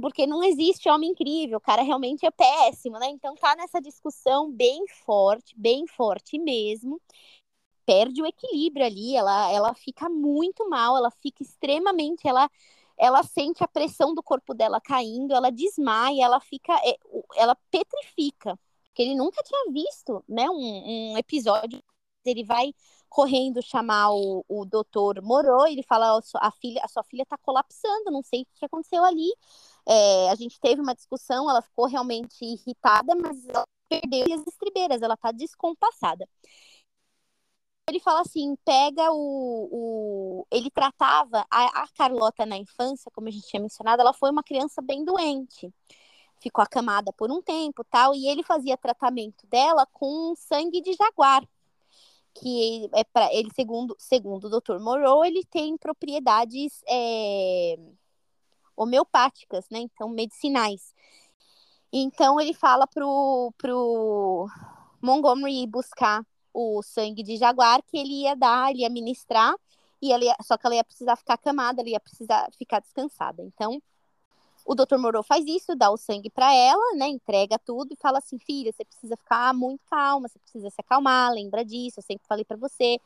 porque 0.00 0.26
não 0.26 0.42
existe 0.42 0.88
homem 0.88 1.10
incrível, 1.10 1.58
o 1.58 1.60
cara 1.60 1.82
realmente 1.82 2.24
é 2.24 2.30
péssimo, 2.30 2.98
né? 2.98 3.08
Então 3.10 3.34
tá 3.34 3.54
nessa 3.56 3.80
discussão 3.80 4.50
bem 4.50 4.86
forte, 5.04 5.54
bem 5.56 5.86
forte 5.86 6.38
mesmo. 6.38 7.00
Perde 7.84 8.22
o 8.22 8.26
equilíbrio 8.26 8.86
ali, 8.86 9.16
ela, 9.16 9.50
ela 9.52 9.74
fica 9.74 10.08
muito 10.08 10.68
mal, 10.68 10.96
ela 10.96 11.10
fica 11.10 11.42
extremamente, 11.42 12.26
ela 12.26 12.48
ela 12.96 13.22
sente 13.22 13.64
a 13.64 13.68
pressão 13.68 14.14
do 14.14 14.22
corpo 14.22 14.52
dela 14.52 14.78
caindo, 14.78 15.34
ela 15.34 15.50
desmaia, 15.50 16.22
ela 16.22 16.38
fica, 16.38 16.74
é, 16.84 16.98
ela 17.34 17.56
petrifica, 17.70 18.58
porque 18.84 19.00
ele 19.02 19.14
nunca 19.14 19.42
tinha 19.42 19.72
visto, 19.72 20.22
né, 20.28 20.50
um, 20.50 21.12
um 21.12 21.18
episódio, 21.18 21.82
ele 22.24 22.44
vai 22.44 22.72
correndo 23.08 23.62
chamar 23.62 24.12
o, 24.12 24.44
o 24.48 24.64
doutor 24.64 25.20
Morô, 25.22 25.66
ele 25.66 25.82
fala, 25.82 26.20
a, 26.36 26.50
filha, 26.52 26.80
a 26.84 26.88
sua 26.88 27.02
filha 27.04 27.22
está 27.22 27.36
colapsando, 27.38 28.10
não 28.10 28.22
sei 28.22 28.42
o 28.42 28.46
que 28.54 28.64
aconteceu 28.64 29.04
ali, 29.04 29.32
é, 29.86 30.30
a 30.30 30.34
gente 30.36 30.60
teve 30.60 30.80
uma 30.80 30.94
discussão, 30.94 31.50
ela 31.50 31.62
ficou 31.62 31.86
realmente 31.86 32.44
irritada, 32.44 33.14
mas 33.16 33.46
ela 33.48 33.64
perdeu 33.88 34.24
as 34.34 34.46
estribeiras, 34.46 35.02
ela 35.02 35.16
tá 35.16 35.32
descompassada. 35.32 36.28
Ele 37.88 37.98
fala 37.98 38.20
assim, 38.20 38.54
pega 38.64 39.10
o, 39.10 39.68
o... 39.72 40.46
ele 40.50 40.70
tratava 40.70 41.44
a, 41.50 41.82
a 41.82 41.88
Carlota 41.88 42.46
na 42.46 42.56
infância, 42.56 43.10
como 43.12 43.26
a 43.28 43.30
gente 43.32 43.48
tinha 43.48 43.60
mencionado, 43.60 44.00
ela 44.00 44.12
foi 44.12 44.30
uma 44.30 44.44
criança 44.44 44.80
bem 44.80 45.04
doente. 45.04 45.72
Ficou 46.40 46.62
acamada 46.62 47.12
por 47.12 47.30
um 47.32 47.42
tempo 47.42 47.84
tal, 47.90 48.14
e 48.14 48.28
ele 48.28 48.44
fazia 48.44 48.76
tratamento 48.76 49.46
dela 49.48 49.86
com 49.92 50.34
sangue 50.36 50.80
de 50.80 50.92
jaguar, 50.94 51.44
que 52.34 52.88
é 52.94 53.04
para 53.04 53.32
ele, 53.34 53.50
segundo, 53.54 53.94
segundo 53.98 54.44
o 54.46 54.60
Dr. 54.60 54.78
Moreau, 54.78 55.24
ele 55.24 55.44
tem 55.44 55.76
propriedades 55.76 56.82
é, 56.88 57.76
homeopáticas, 58.76 59.66
né? 59.70 59.80
Então, 59.80 60.08
medicinais. 60.08 60.94
Então, 61.92 62.40
ele 62.40 62.54
fala 62.54 62.86
pro, 62.86 63.52
pro 63.58 64.48
Montgomery 65.02 65.66
buscar 65.66 66.24
o 66.52 66.82
sangue 66.82 67.22
de 67.22 67.36
jaguar 67.36 67.82
que 67.82 67.96
ele 67.96 68.22
ia 68.22 68.34
dar, 68.34 68.70
ele 68.70 68.82
ia 68.82 68.90
ministrar, 68.90 69.54
e 70.02 70.12
ela 70.12 70.24
ia, 70.24 70.36
só 70.42 70.56
que 70.56 70.66
ela 70.66 70.76
ia 70.76 70.84
precisar 70.84 71.16
ficar 71.16 71.34
acamada, 71.34 71.80
ela 71.80 71.90
ia 71.90 72.00
precisar 72.00 72.48
ficar 72.56 72.80
descansada. 72.80 73.42
Então, 73.42 73.82
o 74.64 74.74
Dr. 74.74 74.98
Moreau 74.98 75.22
faz 75.22 75.44
isso, 75.46 75.74
dá 75.74 75.90
o 75.90 75.96
sangue 75.96 76.30
para 76.30 76.52
ela, 76.54 76.94
né? 76.96 77.08
Entrega 77.08 77.58
tudo 77.58 77.92
e 77.92 77.96
fala 77.96 78.18
assim: 78.18 78.38
filha, 78.38 78.72
você 78.72 78.84
precisa 78.84 79.16
ficar 79.16 79.52
muito 79.54 79.82
calma, 79.90 80.28
você 80.28 80.38
precisa 80.38 80.70
se 80.70 80.80
acalmar, 80.80 81.32
lembra 81.32 81.64
disso, 81.64 82.00
eu 82.00 82.02
sempre 82.02 82.26
falei 82.26 82.44
para 82.44 82.56
você. 82.56 82.98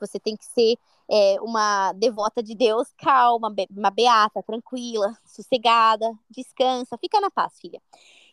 Você 0.00 0.18
tem 0.18 0.36
que 0.36 0.44
ser 0.44 0.76
é, 1.08 1.40
uma 1.40 1.92
devota 1.92 2.42
de 2.42 2.56
Deus, 2.56 2.88
calma, 2.98 3.54
uma 3.70 3.90
beata, 3.90 4.42
tranquila, 4.42 5.16
sossegada, 5.24 6.12
descansa, 6.28 6.98
fica 6.98 7.20
na 7.20 7.30
paz, 7.30 7.60
filha. 7.60 7.80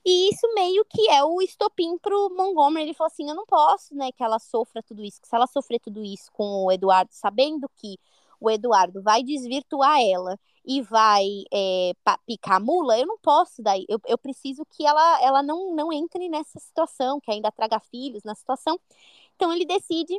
E 0.05 0.29
isso 0.29 0.51
meio 0.55 0.83
que 0.85 1.09
é 1.09 1.23
o 1.23 1.41
estopim 1.41 1.97
pro 1.99 2.29
Montgomery. 2.35 2.85
Ele 2.85 2.93
falou 2.93 3.11
assim: 3.11 3.29
eu 3.29 3.35
não 3.35 3.45
posso, 3.45 3.93
né, 3.95 4.11
que 4.11 4.23
ela 4.23 4.39
sofra 4.39 4.81
tudo 4.81 5.03
isso. 5.03 5.21
Que 5.21 5.27
se 5.27 5.35
ela 5.35 5.47
sofrer 5.47 5.79
tudo 5.79 6.03
isso 6.03 6.31
com 6.31 6.65
o 6.65 6.71
Eduardo, 6.71 7.11
sabendo 7.13 7.69
que 7.75 7.97
o 8.39 8.49
Eduardo 8.49 9.01
vai 9.01 9.21
desvirtuar 9.23 9.99
ela 10.01 10.39
e 10.69 10.83
vai 10.83 11.25
é, 11.51 11.93
picar 12.27 12.61
mula, 12.61 12.95
eu 12.95 13.07
não 13.07 13.17
posso 13.17 13.59
daí. 13.59 13.87
Eu, 13.89 13.99
eu 14.05 14.19
preciso 14.19 14.63
que 14.65 14.85
ela, 14.85 15.19
ela 15.19 15.41
não, 15.41 15.73
não 15.73 15.91
entre 15.91 16.29
nessa 16.29 16.59
situação, 16.59 17.19
que 17.19 17.31
ainda 17.31 17.51
traga 17.51 17.79
filhos 17.79 18.23
na 18.23 18.35
situação. 18.35 18.79
Então 19.35 19.51
ele 19.51 19.65
decide 19.65 20.15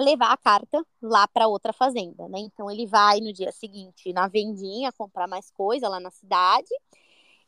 levar 0.00 0.32
a 0.32 0.38
carta 0.38 0.82
lá 1.02 1.28
para 1.28 1.48
outra 1.48 1.74
fazenda, 1.74 2.26
né? 2.30 2.38
Então 2.38 2.70
ele 2.70 2.86
vai 2.86 3.20
no 3.20 3.30
dia 3.30 3.52
seguinte 3.52 4.10
na 4.10 4.26
vendinha 4.26 4.90
comprar 4.90 5.28
mais 5.28 5.50
coisa 5.50 5.86
lá 5.86 6.00
na 6.00 6.10
cidade. 6.10 6.70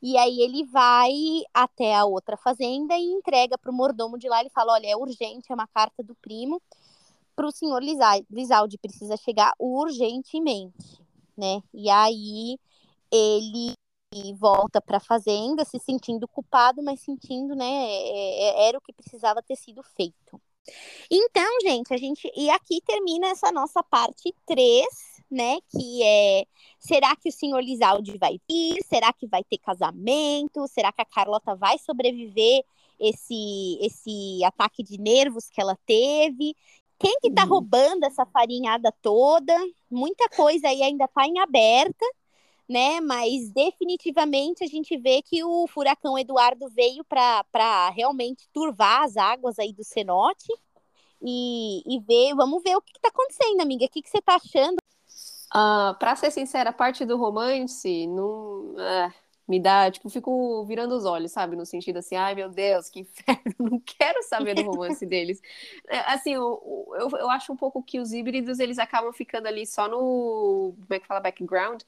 E 0.02 0.18
aí 0.18 0.42
ele 0.42 0.64
vai 0.64 1.10
até 1.54 1.96
a 1.96 2.04
outra 2.04 2.36
fazenda 2.36 2.98
e 2.98 3.04
entrega 3.04 3.56
para 3.56 3.70
o 3.70 3.74
mordomo 3.74 4.18
de 4.18 4.28
lá. 4.28 4.40
Ele 4.40 4.50
fala: 4.50 4.74
olha, 4.74 4.88
é 4.88 4.96
urgente, 4.96 5.50
é 5.50 5.54
uma 5.54 5.66
carta 5.66 6.02
do 6.02 6.14
primo 6.16 6.60
para 7.40 7.46
o 7.46 7.50
senhor 7.50 7.82
Lisaldi, 7.82 8.76
precisa 8.76 9.16
chegar 9.16 9.54
urgentemente, 9.58 10.99
né? 11.40 11.62
E 11.74 11.90
aí 11.90 12.58
ele 13.10 13.74
volta 14.38 14.80
para 14.80 14.98
a 14.98 15.00
fazenda 15.00 15.64
se 15.64 15.78
sentindo 15.78 16.28
culpado, 16.28 16.82
mas 16.82 17.00
sentindo, 17.00 17.54
né, 17.54 17.64
é, 17.66 18.42
é, 18.42 18.68
era 18.68 18.78
o 18.78 18.80
que 18.80 18.92
precisava 18.92 19.42
ter 19.42 19.56
sido 19.56 19.82
feito. 19.82 20.40
Então, 21.10 21.60
gente, 21.62 21.92
a 21.92 21.96
gente. 21.96 22.30
E 22.36 22.50
aqui 22.50 22.80
termina 22.82 23.28
essa 23.28 23.50
nossa 23.50 23.82
parte 23.82 24.34
3, 24.46 24.86
né? 25.30 25.58
Que 25.70 26.02
é. 26.02 26.44
Será 26.78 27.16
que 27.16 27.28
o 27.28 27.32
senhor 27.32 27.60
Lisaldi 27.60 28.18
vai 28.18 28.38
vir? 28.48 28.82
Será 28.84 29.12
que 29.12 29.26
vai 29.26 29.42
ter 29.44 29.58
casamento? 29.58 30.66
Será 30.68 30.92
que 30.92 31.00
a 31.02 31.04
Carlota 31.04 31.56
vai 31.56 31.78
sobreviver 31.78 32.62
esse, 32.98 33.78
esse 33.80 34.44
ataque 34.44 34.82
de 34.82 34.98
nervos 34.98 35.48
que 35.48 35.60
ela 35.60 35.76
teve? 35.86 36.54
Quem 37.00 37.18
que 37.22 37.32
tá 37.32 37.44
uhum. 37.44 37.48
roubando 37.48 38.04
essa 38.04 38.26
farinhada 38.26 38.94
toda? 39.00 39.56
Muita 39.90 40.28
coisa 40.28 40.68
aí 40.68 40.82
ainda 40.82 41.08
tá 41.08 41.26
em 41.26 41.40
aberta, 41.40 42.04
né? 42.68 43.00
Mas 43.00 43.50
definitivamente 43.50 44.62
a 44.62 44.66
gente 44.66 44.98
vê 44.98 45.22
que 45.22 45.42
o 45.42 45.66
furacão 45.66 46.18
Eduardo 46.18 46.68
veio 46.68 47.02
para 47.02 47.88
realmente 47.88 48.46
turvar 48.52 49.04
as 49.04 49.16
águas 49.16 49.58
aí 49.58 49.72
do 49.72 49.82
cenote 49.82 50.52
e, 51.22 51.82
e 51.86 51.98
ver, 52.00 52.34
vamos 52.34 52.62
ver 52.62 52.76
o 52.76 52.82
que, 52.82 52.92
está 52.94 53.08
acontecendo, 53.08 53.62
amiga. 53.62 53.86
O 53.86 53.88
que, 53.88 54.02
que 54.02 54.10
você 54.10 54.18
está 54.18 54.34
achando? 54.34 54.76
Uh, 54.76 55.56
ah, 55.56 55.96
para 55.98 56.14
ser 56.16 56.30
sincera, 56.30 56.68
a 56.68 56.72
parte 56.72 57.06
do 57.06 57.16
romance 57.16 58.06
não, 58.06 58.74
uh, 58.74 59.12
me 59.50 59.58
dá, 59.58 59.90
tipo, 59.90 60.08
fico 60.08 60.64
virando 60.64 60.94
os 60.94 61.04
olhos, 61.04 61.32
sabe? 61.32 61.56
No 61.56 61.66
sentido 61.66 61.96
assim, 61.96 62.14
ai 62.14 62.36
meu 62.36 62.48
Deus, 62.48 62.88
que 62.88 63.00
inferno, 63.02 63.52
não 63.58 63.80
quero 63.80 64.22
saber 64.22 64.54
do 64.54 64.62
romance 64.62 65.04
deles. 65.04 65.42
É, 65.88 65.98
assim, 66.12 66.34
eu, 66.34 66.88
eu, 66.96 67.10
eu 67.18 67.28
acho 67.28 67.52
um 67.52 67.56
pouco 67.56 67.82
que 67.82 67.98
os 67.98 68.12
híbridos, 68.12 68.60
eles 68.60 68.78
acabam 68.78 69.12
ficando 69.12 69.48
ali 69.48 69.66
só 69.66 69.88
no, 69.88 70.72
como 70.76 70.94
é 70.94 71.00
que 71.00 71.06
fala, 71.06 71.18
background? 71.18 71.82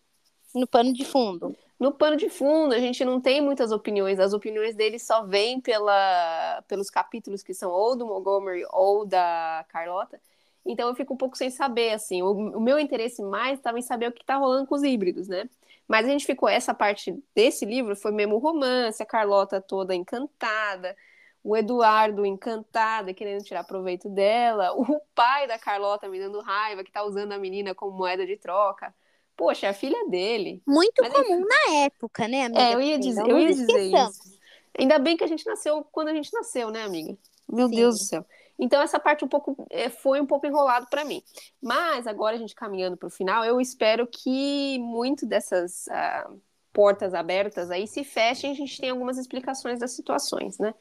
No 0.53 0.67
pano 0.67 0.93
de 0.93 1.05
fundo. 1.05 1.57
No 1.79 1.93
pano 1.93 2.17
de 2.17 2.29
fundo, 2.29 2.75
a 2.75 2.81
gente 2.81 3.05
não 3.05 3.21
tem 3.21 3.41
muitas 3.41 3.71
opiniões, 3.71 4.19
as 4.19 4.33
opiniões 4.33 4.75
deles 4.75 5.07
só 5.07 5.25
vêm 5.25 5.61
pela, 5.61 6.65
pelos 6.67 6.91
capítulos 6.91 7.45
que 7.45 7.55
são 7.55 7.71
ou 7.71 7.95
do 7.95 8.05
Montgomery 8.05 8.65
ou 8.71 9.07
da 9.07 9.65
Carlota, 9.69 10.21
então 10.65 10.89
eu 10.89 10.95
fico 10.95 11.15
um 11.15 11.17
pouco 11.17 11.37
sem 11.37 11.51
saber, 11.51 11.93
assim, 11.93 12.23
o, 12.23 12.31
o 12.33 12.61
meu 12.61 12.79
interesse 12.79 13.23
mais 13.23 13.59
estava 13.59 13.79
em 13.79 13.83
saber 13.83 14.09
o 14.09 14.13
que 14.13 14.23
está 14.23 14.37
rolando 14.37 14.67
com 14.67 14.75
os 14.75 14.83
híbridos, 14.83 15.29
né? 15.29 15.49
Mas 15.89 16.07
a 16.07 16.09
gente 16.09 16.25
ficou, 16.25 16.49
essa 16.49 16.73
parte 16.73 17.15
desse 17.35 17.65
livro 17.65 17.95
foi 17.95 18.13
mesmo 18.13 18.39
romance, 18.39 19.03
a 19.03 19.07
Carlota 19.07 19.61
toda 19.61 19.95
encantada, 19.95 20.97
o 21.45 21.57
Eduardo 21.57 22.25
encantado, 22.25 23.13
querendo 23.15 23.43
tirar 23.43 23.65
proveito 23.65 24.09
dela, 24.09 24.73
o 24.79 25.01
pai 25.15 25.47
da 25.47 25.59
Carlota 25.59 26.09
me 26.09 26.19
dando 26.19 26.41
raiva, 26.41 26.85
que 26.85 26.93
tá 26.93 27.03
usando 27.03 27.33
a 27.33 27.39
menina 27.39 27.75
como 27.75 27.97
moeda 27.97 28.27
de 28.27 28.37
troca. 28.37 28.95
Poxa, 29.37 29.67
é 29.67 29.71
a 29.71 29.75
filha 29.75 30.09
dele. 30.09 30.63
Muito 30.67 31.03
Mas, 31.03 31.13
comum 31.13 31.41
na 31.41 31.77
época, 31.79 32.29
né, 32.29 32.45
amiga? 32.45 32.63
É, 32.63 32.75
eu 32.75 32.81
ia 32.81 32.99
dizer, 32.99 33.27
eu 33.27 33.39
ia 33.39 33.49
dizer 33.49 33.81
isso. 33.81 34.39
Ainda 34.79 34.99
bem 34.99 35.17
que 35.17 35.25
a 35.25 35.27
gente 35.27 35.45
nasceu 35.47 35.85
quando 35.91 36.09
a 36.09 36.15
gente 36.15 36.33
nasceu, 36.33 36.71
né, 36.71 36.83
amiga? 36.83 37.17
Meu 37.49 37.69
Sim. 37.69 37.77
Deus 37.77 37.99
do 37.99 38.05
céu. 38.05 38.27
Então 38.59 38.81
essa 38.81 38.99
parte 39.01 39.25
um 39.25 39.29
pouco 39.29 39.67
é, 39.71 39.89
foi 39.89 40.21
um 40.21 40.27
pouco 40.27 40.47
enrolado 40.47 40.87
para 40.89 41.05
mim. 41.05 41.23
Mas 41.61 42.07
agora 42.07 42.37
a 42.37 42.39
gente 42.39 42.55
caminhando 42.55 42.97
para 42.97 43.07
o 43.07 43.11
final, 43.11 43.45
eu 43.45 43.61
espero 43.61 44.07
que 44.07 44.79
muito 44.79 45.27
dessas 45.27 45.87
uh, 45.87 46.41
portas 46.73 47.15
abertas 47.15 47.71
aí 47.71 47.87
se 47.87 48.05
fechem, 48.05 48.51
e 48.51 48.55
a 48.55 48.57
gente 48.57 48.81
tem 48.81 48.91
algumas 48.91 49.19
explicações 49.19 49.79
das 49.79 49.93
situações, 49.93 50.59
né? 50.59 50.75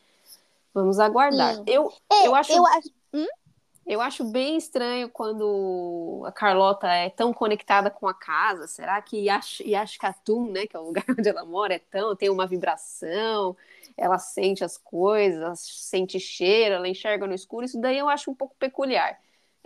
Vamos 0.74 1.00
aguardar. 1.00 1.62
Eu, 1.68 1.92
é, 2.12 2.28
eu 2.28 2.36
acho. 2.36 2.52
Eu 2.54 2.66
acho... 2.66 2.90
Hum? 3.14 3.28
Eu 3.86 4.00
acho 4.00 4.24
bem 4.24 4.58
estranho 4.58 5.10
quando 5.10 6.24
a 6.26 6.32
Carlota 6.32 6.88
é 6.88 7.10
tão 7.10 7.34
conectada 7.34 7.90
com 7.90 8.08
a 8.08 8.14
casa. 8.14 8.68
Será 8.68 9.02
que 9.02 9.18
Yash, 9.26 9.62
Yashkatum, 9.62 10.52
né, 10.52 10.68
que 10.68 10.76
é 10.76 10.80
o 10.80 10.84
lugar 10.84 11.04
onde 11.18 11.28
ela 11.28 11.44
mora, 11.44 11.74
é 11.74 11.80
tão, 11.80 12.16
tem 12.16 12.30
uma 12.30 12.48
vibração? 12.48 13.56
ela 13.98 14.18
sente 14.18 14.64
as 14.64 14.78
coisas, 14.78 15.60
sente 15.60 16.20
cheiro, 16.20 16.76
ela 16.76 16.88
enxerga 16.88 17.28
no 17.28 17.34
escuro, 17.34 17.66
isso 17.66 17.80
daí 17.80 17.98
eu 17.98 18.10
acho 18.10 18.32
um 18.32 18.36
pouco 18.36 18.56
peculiar. 18.58 19.20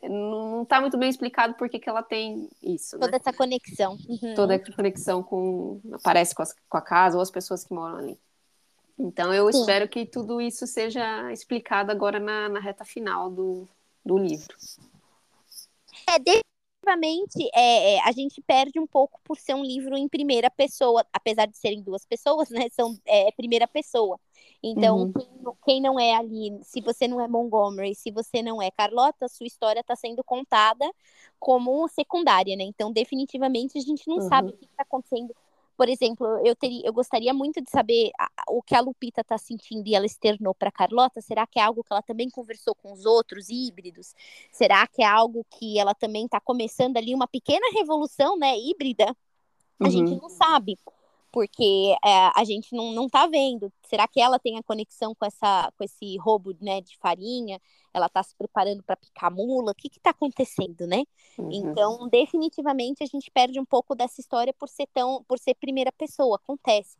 Não 0.04 0.64
está 0.64 0.82
muito 0.82 0.98
bem 0.98 1.10
explicado 1.10 1.54
por 1.56 1.70
que, 1.70 1.80
que 1.80 1.90
ela 1.90 2.04
tem 2.04 2.50
isso. 2.62 3.00
Toda 3.00 3.14
né? 3.14 3.18
essa 3.18 3.34
conexão. 3.34 3.98
Uhum. 4.08 4.34
Toda 4.36 4.54
essa 4.54 4.72
conexão 4.74 5.24
com. 5.24 5.80
aparece 5.94 6.36
com, 6.36 6.44
as, 6.44 6.54
com, 6.68 6.78
a 6.78 6.82
casa 6.82 7.16
ou 7.16 7.22
as 7.22 7.32
pessoas 7.32 7.64
que 7.64 7.74
moram 7.74 7.98
ali. 7.98 8.20
Então 9.00 9.34
eu 9.34 9.52
Sim. 9.52 9.60
espero 9.60 9.88
que 9.88 10.06
tudo 10.06 10.42
isso 10.42 10.68
seja 10.68 11.32
explicado 11.32 11.92
agora 11.92 12.20
na, 12.20 12.50
na 12.50 12.60
reta 12.60 12.84
final 12.84 13.30
do, 13.30 13.68
do 14.06 14.18
livro. 14.18 14.56
É, 16.08 16.20
definitivamente 16.20 17.50
é, 17.54 17.96
é, 17.96 18.02
a 18.04 18.12
gente 18.12 18.42
perde 18.42 18.80
um 18.80 18.86
pouco 18.86 19.20
por 19.24 19.38
ser 19.38 19.56
um 19.56 19.64
livro 19.64 19.98
em 19.98 20.08
primeira 20.08 20.52
pessoa, 20.52 21.04
apesar 21.12 21.48
de 21.48 21.58
serem 21.58 21.82
duas 21.82 22.06
pessoas, 22.06 22.50
né? 22.50 22.68
São 22.70 22.96
é, 23.06 23.32
primeira 23.32 23.68
pessoa. 23.68 24.20
Então, 24.62 24.98
uhum. 24.98 25.14
quem, 25.14 25.28
quem, 25.66 25.82
não 25.82 26.00
é 26.00 26.16
ali, 26.16 26.58
se 26.64 26.82
você 26.82 27.08
não 27.08 27.20
é 27.20 27.28
Montgomery, 27.28 27.96
se 27.96 28.12
você 28.12 28.42
não 28.42 28.62
é 28.62 28.72
Carlota, 28.72 29.28
sua 29.28 29.48
história 29.48 29.80
está 29.80 29.96
sendo 29.96 30.24
contada 30.24 30.86
como 31.40 31.88
secundária, 31.88 32.56
né? 32.56 32.64
Então, 32.64 32.92
definitivamente, 32.92 33.78
a 33.78 33.82
gente 33.82 34.08
não 34.08 34.18
uhum. 34.18 34.30
sabe 34.30 34.50
o 34.50 34.54
que 34.54 34.66
está 34.66 34.84
acontecendo 34.84 35.36
por 35.78 35.90
exemplo, 35.90 36.26
eu 36.46 36.56
teria, 36.56 36.82
eu 36.86 36.94
gostaria 36.94 37.34
muito 37.34 37.62
de 37.62 37.70
saber 37.70 38.12
a, 38.20 38.30
o 38.50 38.62
que 38.62 38.76
a 38.76 38.82
Lupita 38.82 39.22
está 39.22 39.38
sentindo 39.38 39.88
e 39.88 39.96
ela 39.96 40.06
externou 40.06 40.54
para 40.56 40.72
Carlota. 40.72 41.22
Será 41.22 41.46
que 41.46 41.60
é 41.60 41.64
algo 41.64 41.84
que 41.84 41.92
ela 41.92 42.02
também 42.02 42.30
conversou 42.30 42.74
com 42.76 42.94
os 42.94 43.06
outros 43.06 43.50
híbridos? 43.50 44.14
Será 44.52 44.88
que 44.88 45.04
é 45.04 45.06
algo 45.06 45.46
que 45.50 45.78
ela 45.78 45.94
também 45.94 46.26
está 46.26 46.40
começando 46.40 46.98
ali 46.98 47.14
uma 47.14 47.28
pequena 47.28 47.66
revolução, 47.74 48.38
né, 48.38 48.58
híbrida? 48.58 49.16
A 49.80 49.86
uhum. 49.86 49.92
gente 49.92 50.22
não 50.22 50.30
sabe 50.30 50.80
porque 51.36 51.94
é, 52.02 52.32
a 52.34 52.46
gente 52.46 52.74
não, 52.74 52.94
não 52.94 53.10
tá 53.10 53.28
vendo. 53.28 53.70
Será 53.90 54.08
que 54.08 54.22
ela 54.22 54.40
tem 54.40 54.58
a 54.58 54.64
conexão 54.64 55.14
com, 55.14 55.26
essa, 55.26 55.70
com 55.78 55.84
esse 55.84 56.16
roubo 56.16 56.56
né, 56.62 56.80
de 56.80 56.98
farinha? 56.98 57.60
Ela 57.94 58.06
está 58.06 58.24
se 58.24 58.34
preparando 58.38 58.82
para 58.82 58.96
picar 58.96 59.30
mula? 59.30 59.74
O 59.74 59.76
que 59.76 59.90
está 59.90 60.12
acontecendo, 60.12 60.88
né? 60.88 61.04
Uhum. 61.38 61.50
Então, 61.52 62.08
definitivamente, 62.08 63.04
a 63.04 63.06
gente 63.06 63.30
perde 63.30 63.60
um 63.60 63.66
pouco 63.66 63.94
dessa 63.94 64.22
história 64.22 64.54
por 64.54 64.70
ser 64.70 64.88
tão, 64.94 65.26
por 65.28 65.38
ser 65.38 65.56
primeira 65.56 65.92
pessoa, 65.92 66.38
acontece. 66.38 66.96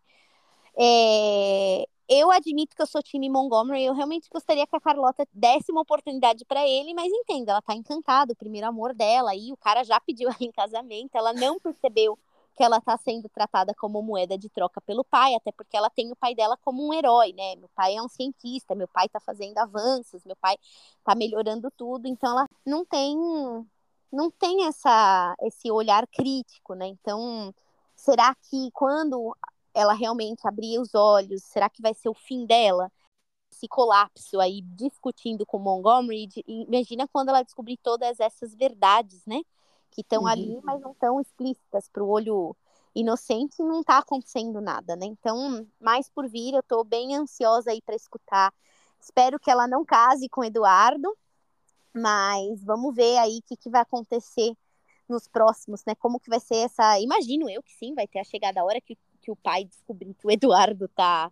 É, 0.78 1.88
eu 2.10 2.30
admito 2.30 2.76
que 2.76 2.82
eu 2.82 2.88
sou 2.88 3.02
time 3.02 3.30
Montgomery, 3.30 3.86
eu 3.86 3.94
realmente 3.94 4.28
gostaria 4.30 4.68
que 4.68 4.76
a 4.76 4.82
Carlota 4.82 5.26
desse 5.32 5.72
uma 5.72 5.80
oportunidade 5.80 6.44
para 6.44 6.68
ele, 6.68 6.94
mas 6.94 7.08
entenda, 7.10 7.54
ela 7.54 7.62
tá 7.62 7.74
encantada, 7.74 8.34
o 8.34 8.36
primeiro 8.36 8.68
amor 8.68 8.94
dela, 8.94 9.34
e 9.34 9.54
o 9.54 9.56
cara 9.56 9.82
já 9.86 9.98
pediu 10.02 10.28
ela 10.28 10.38
em 10.42 10.52
casamento, 10.52 11.16
ela 11.16 11.32
não 11.32 11.58
percebeu 11.58 12.20
que 12.56 12.64
ela 12.64 12.78
está 12.78 12.98
sendo 12.98 13.28
tratada 13.30 13.74
como 13.76 14.02
moeda 14.02 14.38
de 14.38 14.50
troca 14.50 14.80
pelo 14.82 15.04
pai, 15.04 15.36
até 15.36 15.52
porque 15.52 15.76
ela 15.76 15.90
tem 15.90 16.12
o 16.12 16.16
pai 16.16 16.34
dela 16.34 16.58
como 16.58 16.88
um 16.88 16.94
herói, 16.94 17.34
né? 17.34 17.56
Meu 17.58 17.70
pai 17.76 17.96
é 17.96 18.02
um 18.02 18.08
cientista, 18.08 18.74
meu 18.74 18.88
pai 18.88 19.08
está 19.08 19.20
fazendo 19.20 19.58
avanços, 19.58 20.24
meu 20.26 20.36
pai 20.38 20.58
está 20.98 21.14
melhorando 21.16 21.70
tudo, 21.72 22.08
então 22.08 22.32
ela 22.32 22.48
não 22.66 22.86
tem 22.86 23.18
não 24.12 24.32
tem 24.32 24.66
essa 24.68 25.36
esse 25.42 25.70
olhar 25.72 26.08
crítico, 26.08 26.74
né? 26.76 26.88
Então, 26.88 27.54
será 27.96 28.34
que 28.36 28.72
quando 28.72 29.36
ela 29.74 29.94
realmente 29.94 30.48
abrir 30.48 30.80
os 30.80 30.96
olhos, 30.96 31.44
será 31.44 31.70
que 31.70 31.82
vai 31.82 31.94
ser 31.94 32.10
o 32.10 32.14
fim 32.14 32.46
dela? 32.46 32.92
Esse 33.52 33.68
colapso 33.68 34.40
aí 34.40 34.62
discutindo 34.62 35.46
com 35.46 35.60
Montgomery, 35.60 36.30
imagina 36.48 37.08
quando 37.08 37.30
ela 37.30 37.44
descobrir 37.44 37.78
todas 37.78 38.20
essas 38.20 38.56
verdades, 38.56 39.26
né? 39.26 39.42
Que 39.96 40.02
estão 40.02 40.24
uhum. 40.24 40.28
ali, 40.28 40.60
mas 40.62 40.82
não 40.82 40.92
estão 40.92 41.22
explícitas 41.22 41.88
para 41.88 42.04
o 42.04 42.10
olho 42.10 42.56
inocente, 42.94 43.64
não 43.64 43.80
está 43.80 43.98
acontecendo 43.98 44.60
nada, 44.62 44.96
né? 44.96 45.06
Então, 45.06 45.66
mais 45.80 46.10
por 46.10 46.28
vir, 46.28 46.54
eu 46.54 46.60
estou 46.60 46.84
bem 46.84 47.16
ansiosa 47.16 47.72
aí 47.72 47.82
para 47.82 47.96
escutar. 47.96 48.54
Espero 49.00 49.40
que 49.40 49.50
ela 49.50 49.68
não 49.68 49.86
case 49.86 50.28
com 50.30 50.44
Eduardo, 50.44 51.16
mas 51.94 52.64
vamos 52.64 52.94
ver 52.94 53.18
aí 53.18 53.40
o 53.40 53.42
que, 53.44 53.56
que 53.56 53.70
vai 53.70 53.82
acontecer 53.82 54.54
nos 55.08 55.28
próximos, 55.28 55.84
né? 55.86 55.96
Como 55.96 56.20
que 56.20 56.30
vai 56.30 56.40
ser 56.40 56.58
essa. 56.58 57.00
Imagino 57.00 57.50
eu 57.50 57.64
que 57.64 57.74
sim, 57.74 57.94
vai 57.94 58.08
ter 58.08 58.20
a 58.20 58.24
chegada 58.24 58.60
a 58.60 58.66
hora 58.66 58.82
que, 58.82 58.98
que 59.22 59.32
o 59.32 59.36
pai 59.36 59.66
descobrir 59.66 60.14
que 60.14 60.28
o 60.28 60.32
Eduardo 60.32 60.88
tá, 60.90 61.32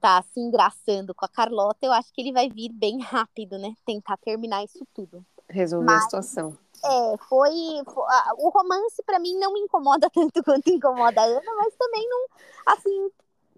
tá 0.00 0.22
se 0.22 0.40
engraçando 0.40 1.14
com 1.14 1.24
a 1.24 1.28
Carlota. 1.28 1.84
Eu 1.84 1.92
acho 1.92 2.12
que 2.12 2.20
ele 2.20 2.32
vai 2.32 2.48
vir 2.48 2.72
bem 2.72 3.00
rápido, 3.00 3.58
né? 3.58 3.74
Tentar 3.84 4.16
terminar 4.16 4.64
isso 4.64 4.86
tudo. 4.94 5.24
Resolver 5.48 5.86
mas, 5.86 6.02
a 6.02 6.04
situação. 6.04 6.58
É, 6.82 7.16
foi, 7.28 7.50
foi 7.84 8.04
o 8.38 8.48
romance 8.48 9.02
para 9.04 9.18
mim 9.18 9.38
não 9.38 9.52
me 9.52 9.60
incomoda 9.60 10.08
tanto 10.14 10.42
quanto 10.42 10.70
incomoda 10.70 11.20
a 11.20 11.24
Ana, 11.24 11.54
mas 11.56 11.74
também 11.76 12.08
não, 12.08 12.26
assim, 12.66 13.10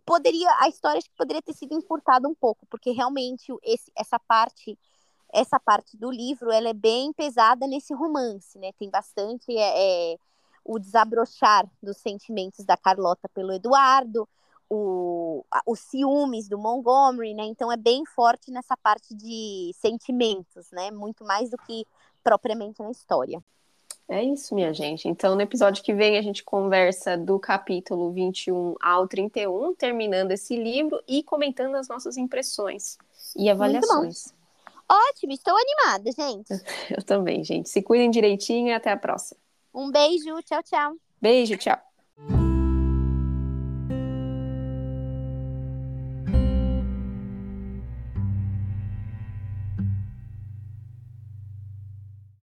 poderia 0.04 0.48
a 0.58 0.68
história 0.68 0.98
acho 0.98 1.08
que 1.08 1.16
poderia 1.16 1.42
ter 1.42 1.54
sido 1.54 1.74
encurtada 1.74 2.28
um 2.28 2.35
pouco, 2.35 2.66
porque 2.66 2.90
realmente 2.90 3.52
esse, 3.62 3.90
essa 3.96 4.18
parte 4.18 4.78
essa 5.32 5.58
parte 5.58 5.96
do 5.96 6.11
livro 6.11 6.52
ela 6.52 6.68
é 6.68 6.74
bem 6.74 7.12
pesada 7.12 7.66
nesse 7.66 7.94
romance, 7.94 8.58
né? 8.58 8.70
Tem 8.78 8.90
bastante 8.90 9.56
é, 9.56 10.12
é, 10.12 10.18
o 10.64 10.78
desabrochar 10.78 11.66
dos 11.82 11.96
sentimentos 11.96 12.66
da 12.66 12.76
Carlota 12.76 13.28
pelo 13.30 13.52
Eduardo, 13.52 14.28
o, 14.68 15.44
os 15.66 15.80
ciúmes 15.80 16.48
do 16.48 16.58
Montgomery, 16.58 17.35
né? 17.35 17.44
Então 17.44 17.72
é 17.72 17.76
bem 17.76 18.04
forte 18.04 18.50
nessa 18.50 18.76
parte 18.76 19.14
de 19.14 19.72
sentimentos, 19.74 20.70
né? 20.70 20.90
Muito 20.90 21.24
mais 21.24 21.48
do 21.48 21.56
que 21.56 21.87
propriamente 22.22 22.80
na 22.82 22.90
história. 22.90 23.42
É 24.08 24.22
isso, 24.22 24.54
minha 24.54 24.74
gente. 24.74 25.08
Então, 25.08 25.35
no 25.35 25.40
episódio 25.40 25.82
que 25.82 25.94
vem, 25.94 26.18
a 26.18 26.22
gente 26.22 26.42
conversa 26.44 27.16
do 27.16 27.38
capítulo 27.38 28.12
21 28.12 28.74
ao 28.80 29.08
31, 29.08 29.74
terminando 29.74 30.32
esse 30.32 30.56
livro 30.56 31.00
e 31.08 31.22
comentando 31.22 31.76
as 31.76 31.88
nossas 31.88 32.16
impressões 32.16 32.98
e 33.37 33.48
avaliações. 33.48 34.35
Ótimo, 34.90 35.32
estou 35.32 35.54
animada, 35.56 36.11
gente. 36.12 36.52
Eu 36.90 37.02
também, 37.02 37.42
gente. 37.42 37.70
Se 37.70 37.80
cuidem 37.80 38.11
direitinho 38.11 38.68
e 38.68 38.72
até 38.72 38.90
a 38.90 38.96
próxima. 38.96 39.40
Um 39.72 39.90
beijo, 39.90 40.42
tchau, 40.42 40.62
tchau. 40.62 40.96
Beijo, 41.20 41.56
tchau. 41.56 42.51